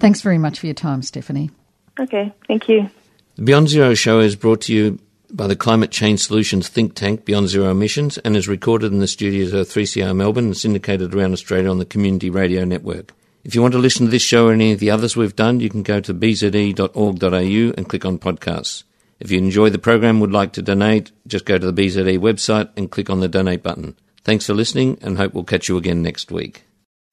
Thanks 0.00 0.22
very 0.22 0.38
much 0.38 0.58
for 0.58 0.66
your 0.66 0.74
time, 0.74 1.02
Stephanie. 1.02 1.50
Okay, 1.98 2.32
thank 2.48 2.68
you. 2.68 2.88
The 3.36 3.42
Beyond 3.42 3.68
Zero 3.68 3.94
show 3.94 4.20
is 4.20 4.34
brought 4.34 4.62
to 4.62 4.74
you 4.74 4.98
by 5.30 5.46
the 5.46 5.56
Climate 5.56 5.90
Change 5.90 6.20
Solutions 6.20 6.68
think 6.68 6.94
tank 6.94 7.24
Beyond 7.24 7.48
Zero 7.48 7.70
Emissions 7.70 8.18
and 8.18 8.36
is 8.36 8.48
recorded 8.48 8.92
in 8.92 8.98
the 8.98 9.06
studios 9.06 9.52
of 9.52 9.68
3CR 9.68 10.16
Melbourne 10.16 10.46
and 10.46 10.56
syndicated 10.56 11.14
around 11.14 11.32
Australia 11.32 11.70
on 11.70 11.78
the 11.78 11.84
Community 11.84 12.30
Radio 12.30 12.64
Network. 12.64 13.12
If 13.44 13.54
you 13.54 13.62
want 13.62 13.72
to 13.72 13.78
listen 13.78 14.06
to 14.06 14.10
this 14.10 14.22
show 14.22 14.48
or 14.48 14.52
any 14.52 14.72
of 14.72 14.80
the 14.80 14.90
others 14.90 15.16
we've 15.16 15.36
done, 15.36 15.60
you 15.60 15.70
can 15.70 15.82
go 15.82 16.00
to 16.00 16.12
bze.org.au 16.12 17.74
and 17.76 17.88
click 17.88 18.04
on 18.04 18.18
podcasts. 18.18 18.84
If 19.18 19.30
you 19.30 19.38
enjoy 19.38 19.70
the 19.70 19.78
program 19.78 20.16
and 20.16 20.20
would 20.22 20.32
like 20.32 20.52
to 20.54 20.62
donate, 20.62 21.12
just 21.26 21.44
go 21.44 21.58
to 21.58 21.70
the 21.70 21.82
BZE 21.82 22.18
website 22.18 22.70
and 22.76 22.90
click 22.90 23.10
on 23.10 23.20
the 23.20 23.28
donate 23.28 23.62
button. 23.62 23.96
Thanks 24.24 24.46
for 24.46 24.54
listening 24.54 24.98
and 25.02 25.18
hope 25.18 25.34
we'll 25.34 25.44
catch 25.44 25.68
you 25.68 25.76
again 25.76 26.02
next 26.02 26.32
week. 26.32 26.64